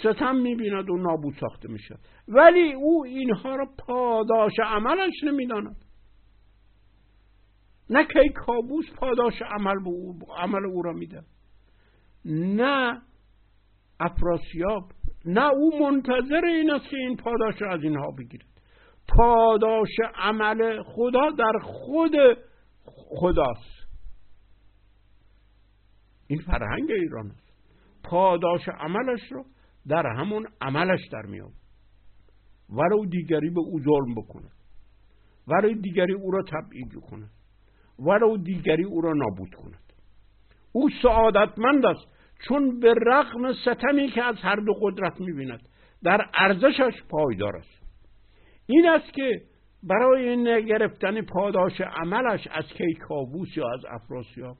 ستم 0.00 0.36
می‌بیند 0.36 0.90
و 0.90 0.96
نابود 0.96 1.34
ساخته 1.40 1.68
می‌شد 1.68 1.98
ولی 2.28 2.72
او 2.72 3.04
اینها 3.04 3.56
را 3.56 3.66
پاداش 3.78 4.52
عملش 4.64 5.24
نمی‌داند. 5.24 5.84
نه 7.90 8.04
کی 8.04 8.28
کابوس 8.34 8.84
پاداش 8.96 9.42
عمل, 9.42 9.76
او 9.84 10.18
عمل 10.36 10.66
او 10.66 10.82
را 10.82 10.92
میده 10.92 11.22
نه 12.24 13.02
افراسیاب 14.00 14.92
نه 15.24 15.50
او 15.50 15.80
منتظر 15.80 16.44
این 16.44 16.70
است 16.70 16.88
که 16.88 16.96
این 16.96 17.16
پاداش 17.16 17.62
را 17.62 17.72
از 17.72 17.82
اینها 17.82 18.10
بگیرد. 18.18 18.46
پاداش 19.08 19.88
عمل 20.14 20.82
خدا 20.82 21.30
در 21.30 21.58
خود 21.62 22.12
خداست. 22.84 23.88
این 26.26 26.40
فرهنگ 26.40 26.90
ایران 26.90 27.30
است. 27.30 27.52
پاداش 28.04 28.68
عملش 28.68 29.32
رو 29.32 29.44
در 29.88 30.06
همون 30.06 30.46
عملش 30.60 31.00
در 31.12 31.22
میاد 31.22 31.52
ولو 32.70 33.06
دیگری 33.06 33.50
به 33.50 33.60
او 33.60 33.80
ظلم 33.80 34.14
بکنه. 34.14 34.48
ولو 35.48 35.74
دیگری 35.74 36.12
او 36.12 36.30
را 36.30 36.42
تبعید 36.42 36.94
کنه 37.10 37.28
ولو 37.98 38.36
دیگری 38.36 38.84
او 38.84 39.00
را 39.00 39.12
نابود 39.12 39.54
کند 39.54 39.92
او 40.72 40.90
سعادتمند 41.02 41.86
است 41.86 42.06
چون 42.48 42.80
به 42.80 42.94
رغم 43.06 43.52
ستمی 43.52 44.08
که 44.08 44.22
از 44.22 44.36
هر 44.36 44.56
دو 44.56 44.72
قدرت 44.82 45.20
می‌بیند 45.20 45.68
در 46.02 46.26
ارزشش 46.34 47.02
پایدار 47.08 47.56
است. 47.56 47.82
این 48.66 48.88
است 48.88 49.12
که 49.12 49.42
برای 49.82 50.36
نگرفتن 50.36 51.22
پاداش 51.22 51.80
عملش 51.80 52.48
از 52.50 52.64
کیکاووس 52.64 53.56
یا 53.56 53.64
از 53.72 53.84
افراسیاب 53.90 54.56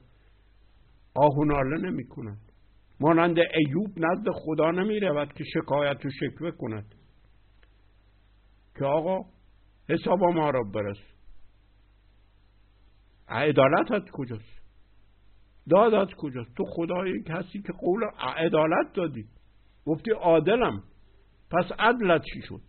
آهوناله 1.15 1.77
نمی 1.77 2.07
کند 2.07 2.52
مانند 3.03 3.37
ایوب 3.39 3.89
نزد 3.97 4.25
خدا 4.33 4.71
نمی 4.71 4.99
رود 4.99 5.33
که 5.33 5.43
شکایت 5.43 6.05
و 6.05 6.09
شکوه 6.09 6.51
کند. 6.51 6.95
که 8.75 8.85
آقا 8.85 9.29
حساب 9.89 10.19
ما 10.23 10.49
را 10.49 10.63
برس. 10.73 10.97
از 13.27 14.03
کجاست؟ 14.13 14.63
داد 15.69 15.93
از 15.93 16.07
کجاست؟ 16.17 16.55
تو 16.57 16.63
خدای 16.65 17.23
کسی 17.23 17.61
که 17.61 17.73
قول 17.73 18.03
عدالت 18.19 18.93
دادی. 18.93 19.25
گفتی 19.85 20.11
عادلم. 20.11 20.83
پس 21.51 21.71
عدلت 21.79 22.21
چی 22.33 22.41
شد؟ 22.41 22.61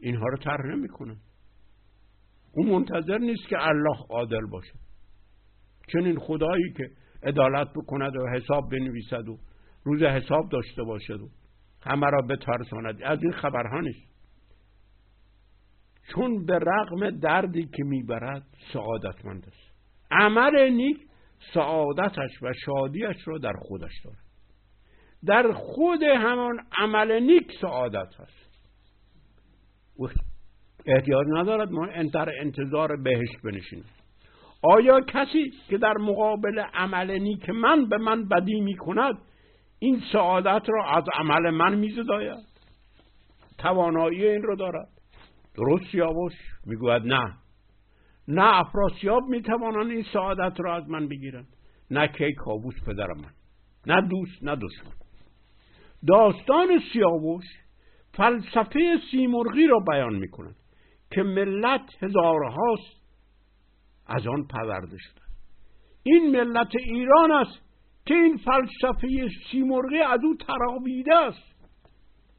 اینها 0.00 0.26
رو 0.26 0.36
طرح 0.36 0.66
نمی‌کنه. 0.66 1.16
او 2.52 2.66
منتظر 2.66 3.18
نیست 3.18 3.48
که 3.48 3.56
الله 3.58 3.98
عادل 4.10 4.46
باشه. 4.50 4.72
چنین 5.92 6.18
خدایی 6.18 6.72
که 6.76 6.90
عدالت 7.22 7.68
بکند 7.76 8.16
و 8.16 8.28
حساب 8.28 8.70
بنویسد 8.70 9.28
و 9.28 9.38
روز 9.84 10.02
حساب 10.02 10.48
داشته 10.48 10.82
باشد 10.82 11.20
و 11.20 11.28
همه 11.82 12.06
را 12.06 12.22
بترساند. 12.22 13.02
از 13.02 13.22
این 13.22 13.32
خبرها 13.32 13.80
نیست. 13.80 14.10
چون 16.14 16.46
به 16.46 16.58
رغم 16.58 17.10
دردی 17.10 17.66
که 17.66 17.84
می‌برد 17.84 18.46
سعادتمند 18.72 19.46
است. 19.46 19.70
عمل 20.10 20.68
نیک 20.68 20.98
سعادتش 21.54 22.42
و 22.42 22.52
شادیش 22.66 23.16
را 23.28 23.38
در 23.38 23.52
خودش 23.52 23.92
دارد. 24.04 24.30
در 25.26 25.52
خود 25.52 26.02
همان 26.02 26.58
عمل 26.78 27.22
نیک 27.22 27.52
سعادت 27.60 28.14
هست 28.18 28.50
احتیاج 30.86 31.26
ندارد 31.36 31.70
ما 31.70 31.86
در 32.12 32.28
انتظار 32.40 32.96
بهشت 32.96 33.42
بنشینیم. 33.44 33.84
آیا 34.62 35.00
کسی 35.00 35.52
که 35.68 35.78
در 35.78 35.94
مقابل 35.98 36.58
عمل 36.74 37.18
نیک 37.18 37.50
من 37.50 37.88
به 37.88 37.98
من 37.98 38.28
بدی 38.28 38.60
می 38.60 38.76
کند 38.76 39.14
این 39.82 40.02
سعادت 40.12 40.62
را 40.68 40.90
از 40.90 41.04
عمل 41.14 41.50
من 41.50 41.74
میزداید. 41.74 42.44
توانایی 43.58 44.26
این 44.26 44.42
رو 44.42 44.56
دارد. 44.56 44.88
درست 45.54 45.94
یاوش 45.94 46.32
می‌گوید 46.66 47.02
نه. 47.02 47.34
نه 48.28 48.58
افراسیاب 48.58 49.22
می‌توانند 49.28 49.90
این 49.90 50.04
سعادت 50.12 50.60
را 50.60 50.76
از 50.76 50.88
من 50.88 51.08
بگیرند. 51.08 51.48
نه 51.90 52.08
کی 52.08 52.34
کابوس 52.34 52.74
پدر 52.86 53.06
من. 53.06 53.30
نه 53.86 54.08
دوست 54.08 54.42
نه 54.42 54.56
دشمن. 54.56 54.92
داستان 56.08 56.80
سیاوش 56.92 57.44
فلسفه 58.14 58.98
سیمرغی 59.10 59.66
را 59.66 59.78
بیان 59.78 60.14
می‌کند 60.14 60.56
که 61.10 61.22
ملت 61.22 62.02
هزارهاست 62.02 63.00
از 64.06 64.26
آن 64.26 64.46
پرورده 64.46 64.96
شده 64.98 65.20
این 66.02 66.30
ملت 66.30 66.76
ایران 66.76 67.32
است 67.32 67.69
که 68.06 68.14
این 68.14 68.36
فلسفه 68.36 69.30
سیمرغی 69.50 69.98
از 69.98 70.20
او 70.24 70.34
تراویده 70.34 71.16
است. 71.16 71.50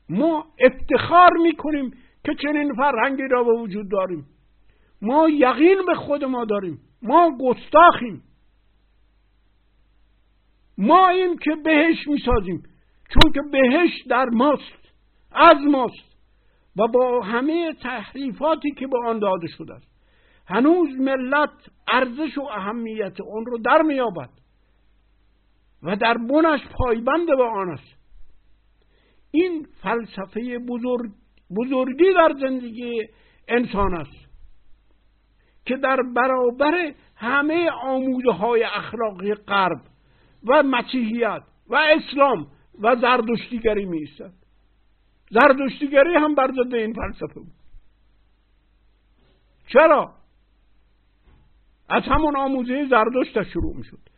ما 0.09 0.45
افتخار 0.59 1.38
می‌کنیم 1.38 1.91
که 2.26 2.32
چنین 2.41 2.74
فرهنگی 2.74 3.28
را 3.32 3.43
به 3.43 3.53
وجود 3.53 3.91
داریم. 3.91 4.26
ما 5.01 5.30
یقین 5.30 5.78
به 5.88 5.95
خود 5.95 6.24
ما 6.24 6.45
داریم. 6.45 6.80
ما 7.01 7.38
گستاخیم. 7.39 8.24
ما 10.78 11.09
این 11.09 11.38
که 11.38 11.51
بهش 11.64 12.07
می‌سازیم. 12.07 12.64
چون 13.09 13.32
که 13.32 13.41
بهش 13.51 13.91
در 14.09 14.26
ماست 14.26 14.93
از 15.32 15.57
ماست 15.57 16.12
و 16.78 16.88
با 16.88 17.22
همه 17.22 17.74
تحریفاتی 17.74 18.72
که 18.72 18.88
به 18.88 18.97
آن 19.07 19.20
داده 19.20 19.47
شده 19.47 19.74
است. 19.74 19.91
هنوز 20.47 20.89
ملت 20.99 21.70
ارزش 21.93 22.38
و 22.38 22.41
اهمیت 22.41 23.22
اون 23.22 23.45
رو 23.45 23.57
در 23.57 23.82
میابد 23.82 24.30
و 25.84 25.96
در 25.96 26.18
بنش 26.18 26.62
پایبند 26.78 27.28
به 27.28 27.44
آن 27.44 27.70
است 27.70 27.98
این 29.32 29.68
فلسفه 29.82 30.60
بزرگ 30.60 31.12
بزرگی 31.58 32.14
در 32.14 32.34
زندگی 32.42 33.08
انسان 33.48 33.94
است 33.94 34.32
که 35.66 35.76
در 35.76 35.98
برابر 36.16 36.94
همه 37.16 37.70
آموزه 37.84 38.32
های 38.32 38.64
اخلاقی 38.64 39.34
غرب 39.34 39.82
و 40.48 40.64
مسیحیت 40.64 41.44
و 41.68 41.76
اسلام 41.76 42.48
و 42.80 42.96
زردشتیگری 42.96 43.86
می 43.86 43.98
ایستد 43.98 44.34
زردشتیگری 45.32 46.16
هم 46.16 46.36
بر 46.36 46.52
ضد 46.52 46.74
این 46.74 46.94
فلسفه 46.94 47.40
بود. 47.40 47.54
چرا؟ 49.68 50.14
از 51.90 52.04
همون 52.04 52.38
آموزه 52.38 52.88
زردشت 52.90 53.44
شروع 53.44 53.76
می 53.78 53.84
شد 53.84 54.11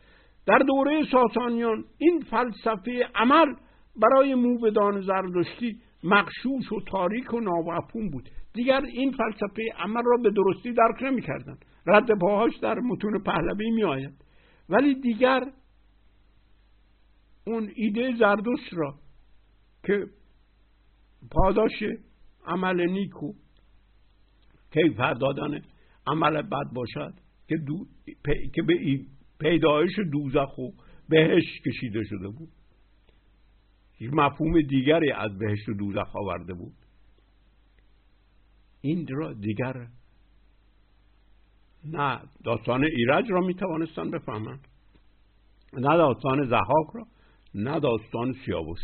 در 0.46 0.58
دوره 0.58 1.06
ساسانیان 1.12 1.86
این 1.98 2.20
فلسفه 2.20 3.08
عمل 3.16 3.54
برای 3.96 4.36
موبدان 4.36 5.02
زردشتی 5.02 5.80
مخشوش 6.04 6.72
و 6.72 6.82
تاریک 6.88 7.34
و 7.34 7.40
نامفهوم 7.40 8.10
بود. 8.10 8.30
دیگر 8.54 8.82
این 8.82 9.12
فلسفه 9.12 9.64
عمل 9.80 10.04
را 10.06 10.18
به 10.24 10.32
درستی 10.32 10.74
درک 10.74 11.04
نمی‌کردند. 11.04 11.66
رد 11.88 12.20
پاهاش 12.20 12.58
در 12.58 12.80
متون 12.80 13.24
پهلوی 13.24 13.72
می 13.72 13.84
آید 13.84 14.14
ولی 14.70 14.96
دیگر 14.96 15.42
اون 17.48 17.72
ایده 17.76 18.16
زردوش 18.20 18.60
را 18.72 18.96
که 19.84 20.06
پاداش 21.32 21.84
عمل 22.46 22.90
نیکو 22.90 23.34
کیفر 24.74 25.14
دادن 25.14 25.62
عمل 26.08 26.42
بد 26.42 26.74
باشد 26.76 27.14
که, 27.48 27.58
دو... 27.58 27.86
که 28.56 28.62
به 28.62 28.74
پیدایش 29.40 30.00
دوزخ 30.12 30.58
و 30.58 30.72
بهش 31.10 31.44
کشیده 31.66 32.04
شده 32.04 32.28
بود. 32.28 32.50
مفهوم 34.02 34.62
دیگری 34.62 35.12
از 35.12 35.38
بهشت 35.38 35.70
و 35.70 35.74
دوزخ 35.74 36.16
آورده 36.16 36.54
بود. 36.54 36.74
این 38.82 39.08
را 39.10 39.34
دیگر 39.34 39.88
نه 41.86 42.22
داستان 42.44 42.84
ایرج 42.84 43.26
را 43.32 43.42
می 43.42 43.54
توانستن 43.54 44.12
بفهمند. 44.12 44.68
نه 45.74 45.98
داستان 45.98 46.50
زحاک 46.50 46.88
را 46.94 47.08
نه 47.56 47.80
داستان 47.80 48.34
سیاوش. 48.46 48.80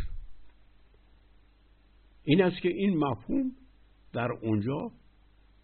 این 2.23 2.43
است 2.43 2.61
که 2.61 2.69
این 2.69 2.97
مفهوم 2.97 3.51
در 4.13 4.31
اونجا 4.31 4.91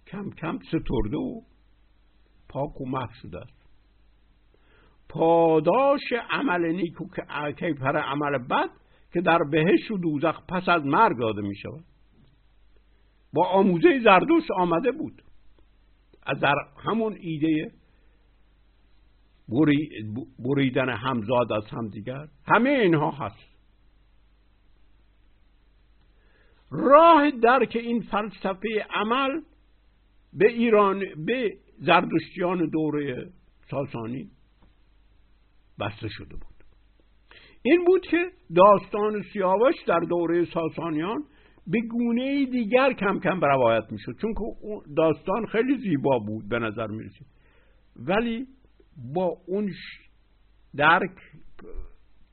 کم 0.07 0.29
کم 0.29 0.59
سترده 0.59 1.17
و 1.17 1.41
پاک 2.49 2.81
و 2.81 2.86
محو 2.86 3.13
شده 3.21 3.55
پاداش 5.16 6.01
عمل 6.30 6.66
نیکو 6.66 7.07
که 7.57 7.74
پر 7.74 7.97
عمل 7.97 8.38
بد 8.38 8.70
که 9.13 9.22
در 9.22 9.39
بهش 9.51 9.91
و 9.91 9.97
دوزخ 9.97 10.41
پس 10.49 10.70
از 10.70 10.86
مرگ 10.86 11.20
داده 11.20 11.41
می 11.41 11.55
شود. 11.55 11.84
با 13.34 13.47
آموزه 13.47 13.99
زردوش 14.03 14.43
آمده 14.57 14.91
بود. 14.91 15.22
از 16.24 16.39
در 16.39 16.55
همون 16.78 17.18
ایده 17.20 17.72
بریدن 20.39 20.89
همزاد 20.89 21.51
از 21.51 21.66
همدیگر 21.72 22.28
همه 22.47 22.70
اینها 22.70 23.11
هست. 23.11 23.55
راه 26.72 27.32
درک 27.32 27.76
این 27.76 28.01
فلسفه 28.01 28.86
عمل 28.89 29.41
به 30.34 30.47
ایران 30.47 31.03
به 31.26 31.57
زردشتیان 31.80 32.70
دوره 32.70 33.30
ساسانی 33.72 34.34
بسته 35.80 36.07
شده 36.09 36.36
بود. 36.36 36.55
این 37.61 37.86
بود 37.86 38.01
که 38.01 38.32
داستان 38.55 39.21
سیاوش 39.34 39.76
در 39.88 39.99
دوره 39.99 40.45
ساسانیان 40.45 41.23
به 41.67 41.82
گونه 41.91 42.45
دیگر 42.45 42.93
کم 42.93 43.19
کم 43.19 43.41
روایت 43.41 43.91
می‌شد 43.91 44.15
چون 44.21 44.34
که 44.34 44.41
داستان 44.97 45.45
خیلی 45.45 45.78
زیبا 45.78 46.19
بود 46.19 46.49
به 46.49 46.59
نظر 46.59 46.88
می‌رسید. 46.88 47.28
ولی 47.95 48.47
با 49.13 49.38
اون 49.47 49.71
درک 50.76 51.17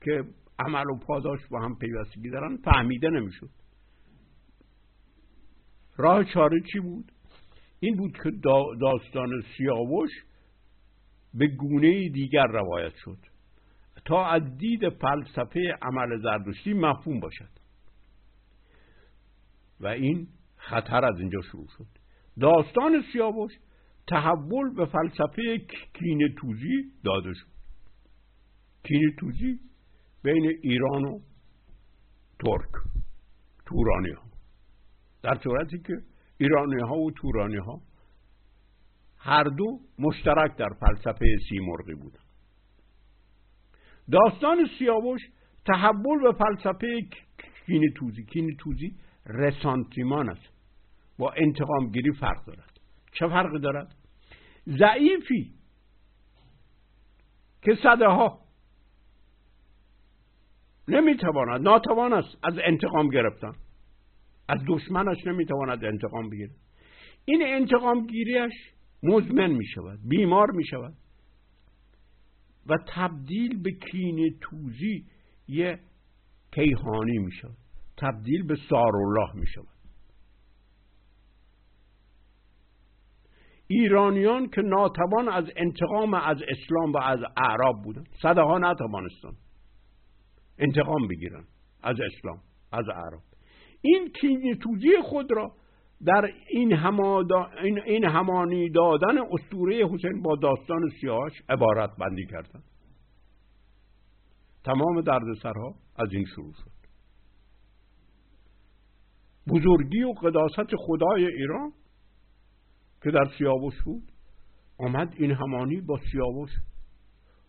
که 0.03 0.23
عمل 0.59 0.85
و 0.89 0.99
پاداش 1.07 1.39
با 1.51 1.61
هم 1.61 1.75
پیوستگی 1.75 2.29
دارن 2.29 2.57
فهمیده 2.57 3.09
نمی‌شد. 3.09 3.49
راه 5.97 6.23
چاره 6.23 6.61
چی 6.73 6.79
بود؟ 6.79 7.11
این 7.79 7.95
بود 7.97 8.11
که 8.23 8.31
داستان 8.81 9.29
سیاوش 9.57 10.09
به 11.33 11.47
گونه 11.47 12.09
دیگر 12.09 12.47
روایت 12.47 12.93
شد. 12.95 13.17
تا 14.05 14.25
از 14.25 14.57
دید 14.57 14.89
فلسفه 14.89 15.77
عمل 15.81 16.21
زردشتی 16.21 16.73
مفهوم 16.73 17.19
باشد. 17.19 17.49
و 19.79 19.87
این 19.87 20.27
خطر 20.57 21.05
از 21.05 21.19
اینجا 21.19 21.41
شروع 21.51 21.67
شد. 21.77 21.87
داستان 22.39 23.03
سیاوش 23.13 23.51
تحول 24.07 24.73
به 24.75 24.85
فلسفه 24.85 25.57
کین 25.93 26.35
توزی 26.37 26.91
داده 27.03 27.33
شد. 27.33 27.53
کین 28.83 29.15
توزی 29.19 29.59
بین 30.23 30.59
ایران 30.61 31.05
و 31.05 31.19
ترک 32.39 32.71
تورانی 33.65 34.11
ها 34.11 34.23
در 35.23 35.37
صورتی 35.43 35.79
که 35.79 35.93
ایرانی 36.37 36.81
ها 36.81 36.97
و 36.97 37.11
تورانی 37.11 37.57
ها 37.57 37.81
هر 39.17 39.43
دو 39.43 39.79
مشترک 39.99 40.57
در 40.57 40.69
فلسفه 40.79 41.25
سیمرغی 41.49 41.93
بودند. 41.93 42.22
داستان 44.11 44.69
سیاوش 44.79 45.21
تحول 45.65 46.21
به 46.21 46.31
فلسفه 46.31 47.01
کین 47.65 47.93
توزی 47.95 48.23
کین 48.23 48.57
توزی 48.59 48.95
رسانتیمان 49.25 50.29
است. 50.29 50.49
با 51.17 51.31
انتقام 51.37 51.91
گیری 51.91 52.11
فرق 52.11 52.45
دارد. 52.45 52.79
چه 53.13 53.27
فرقی 53.27 53.59
دارد؟ 53.59 53.95
ضعیفی 54.67 55.53
که 57.61 57.75
صده 57.83 58.07
ها 58.07 58.39
نمی‌تواند 60.87 61.61
ناتوان 61.61 62.13
است 62.13 62.37
از 62.43 62.53
انتقام 62.63 63.09
گرفتن. 63.09 63.53
از 64.49 64.59
دشمنش 64.67 65.27
نمی‌تواند 65.27 65.85
انتقام 65.85 66.29
بگیره 66.29 66.51
این 67.25 67.41
انتقام 67.45 68.07
گیریش 68.07 68.53
مزمن 69.03 69.51
می 69.51 69.65
شود 69.65 69.99
بیمار 70.07 70.51
می 70.51 70.65
شود 70.65 70.93
و 72.67 72.77
تبدیل 72.87 73.63
به 73.63 73.71
کین 73.71 74.37
توزی 74.41 75.05
یه 75.47 75.79
کیهانی 76.51 77.17
می 77.17 77.31
شود 77.31 77.57
تبدیل 77.97 78.43
به 78.47 78.55
سارالله 78.69 79.35
می 79.35 79.47
شود 79.47 79.67
ایرانیان 83.67 84.49
که 84.49 84.61
ناتوان 84.61 85.29
از 85.29 85.45
انتقام 85.55 86.13
از 86.13 86.37
اسلام 86.47 86.91
و 86.91 86.97
از 86.97 87.19
اعراب 87.37 87.75
بودن 87.83 88.03
صده 88.21 88.41
ها 88.41 88.57
نتوانستن 88.57 89.33
انتقام 90.57 91.07
بگیرن 91.07 91.43
از 91.83 91.95
اسلام 91.99 92.41
از 92.71 92.85
اعراب. 92.89 93.21
این 93.81 94.11
کینیتوزی 94.21 95.01
خود 95.03 95.31
را 95.31 95.55
در 96.05 96.29
این, 96.49 96.73
همادا 96.73 97.49
این, 97.85 98.05
همانی 98.05 98.69
دادن 98.69 99.17
استوره 99.31 99.75
حسین 99.75 100.21
با 100.21 100.35
داستان 100.35 100.89
سیاهش 101.01 101.41
عبارت 101.49 101.89
بندی 101.99 102.25
کردن. 102.25 102.63
تمام 104.63 105.01
دردسرها 105.01 105.75
از 105.95 106.09
این 106.11 106.25
شروع 106.25 106.53
شد. 106.53 106.73
بزرگی 109.47 110.03
و 110.03 110.13
قداست 110.13 110.75
خدای 110.77 111.27
ایران 111.27 111.71
که 113.03 113.11
در 113.11 113.25
سیاوش 113.37 113.81
بود 113.85 114.03
آمد 114.79 115.13
این 115.17 115.31
همانی 115.31 115.81
با 115.81 115.99
سیاوش 116.11 116.49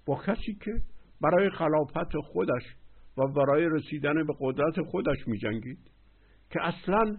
با 0.06 0.22
کسی 0.26 0.58
که 0.64 0.72
برای 1.20 1.50
خلافت 1.50 2.16
خودش 2.32 2.62
و 3.16 3.26
برای 3.26 3.68
رسیدن 3.68 4.26
به 4.26 4.34
قدرت 4.40 4.82
خودش 4.90 5.28
می 5.28 5.38
جنگید 5.38 5.78
که 6.50 6.62
اصلا 6.62 7.16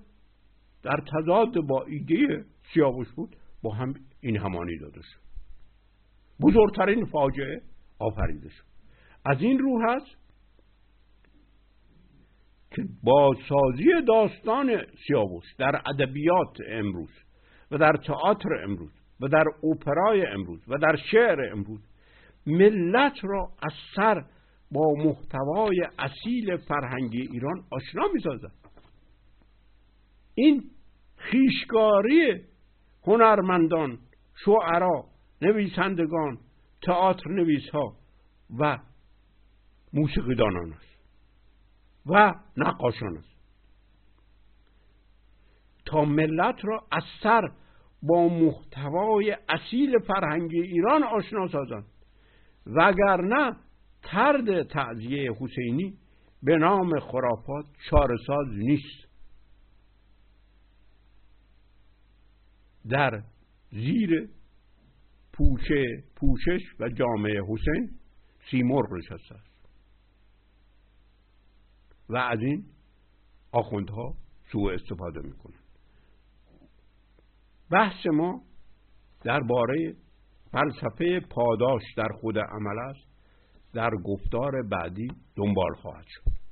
در 0.85 1.03
تضاد 1.11 1.59
با 1.67 1.83
ایده 1.83 2.45
سیاوش 2.73 3.07
بود 3.11 3.35
با 3.63 3.73
هم 3.73 3.93
این 4.21 4.37
همانی 4.37 4.77
داده 4.77 5.01
شد. 5.01 5.19
بزرگترین 6.41 7.05
فاجعه 7.05 7.61
آفریده 7.99 8.49
شد. 8.49 8.63
از 9.25 9.41
این 9.41 9.59
رو 9.59 9.81
هست 9.87 10.17
که 12.71 12.83
با 13.03 13.35
سازی 13.49 13.85
داستان 14.07 14.81
سیاوش 15.07 15.53
در 15.57 15.81
ادبیات 15.89 16.57
امروز 16.69 17.09
و 17.71 17.77
در 17.77 17.93
تئاتر 18.07 18.53
امروز 18.63 18.91
و 19.19 19.27
در 19.27 19.45
اوپرای 19.61 20.25
امروز 20.25 20.61
و 20.67 20.77
در 20.77 20.95
شعر 21.11 21.51
امروز 21.51 21.81
ملت 22.45 23.13
را 23.23 23.49
از 23.63 23.73
سر 23.95 24.25
با 24.71 24.93
محتوای 24.97 25.87
اصیل 25.99 26.57
فرهنگی 26.57 27.21
ایران 27.21 27.63
آشنا 27.71 28.03
می‌سازد. 28.13 28.51
این 30.35 30.63
خیشگاری 31.31 32.41
هنرمندان 33.03 33.99
شعرا 34.45 35.05
نویسندگان 35.41 36.37
تئاتر 36.81 37.29
نویس 37.29 37.69
ها 37.69 37.95
و 38.59 38.79
موسیقیدانان 39.93 40.73
است 40.73 40.95
و 42.05 42.33
نقاشان 42.57 43.17
است. 43.17 43.35
تا 45.85 46.05
ملت 46.05 46.55
را 46.63 46.83
از 46.91 47.03
سر 47.23 47.51
با 48.03 48.27
محتوای 48.27 49.37
اصیل 49.49 49.99
فرهنگی 49.99 50.61
ایران 50.61 51.03
آشنا 51.03 51.47
سازند 51.47 51.85
وگرنه 52.65 53.55
ترد 54.03 54.63
تعذیه 54.63 55.31
حسینی 55.39 55.97
به 56.43 56.57
نام 56.57 56.99
خرافات 56.99 57.65
چارساز 57.89 58.47
نیست. 58.49 59.04
در 62.89 63.23
زیر 63.71 64.29
پوشه 65.33 66.03
پوشش 66.15 66.61
و 66.79 66.89
جامعه 66.89 67.41
حسین 67.49 67.91
سیمرغ 68.51 68.93
نشسته 68.93 69.35
است. 69.35 69.69
و 72.09 72.17
از 72.17 72.39
این 72.39 72.65
آخوندها 73.51 74.15
سوء 74.51 74.73
استفاده 74.73 75.21
می‌کنند 75.21 75.63
بحث 77.71 78.05
ما 78.05 78.41
درباره 79.23 79.95
فلسفه 80.51 81.19
پاداش 81.19 81.81
در 81.97 82.07
خود 82.21 82.39
عمل 82.39 82.79
است. 82.79 83.15
در 83.73 83.89
گفتار 83.89 84.51
بعدی 84.71 85.07
دنبال 85.35 85.73
خواهد 85.73 86.05
شد. 86.07 86.44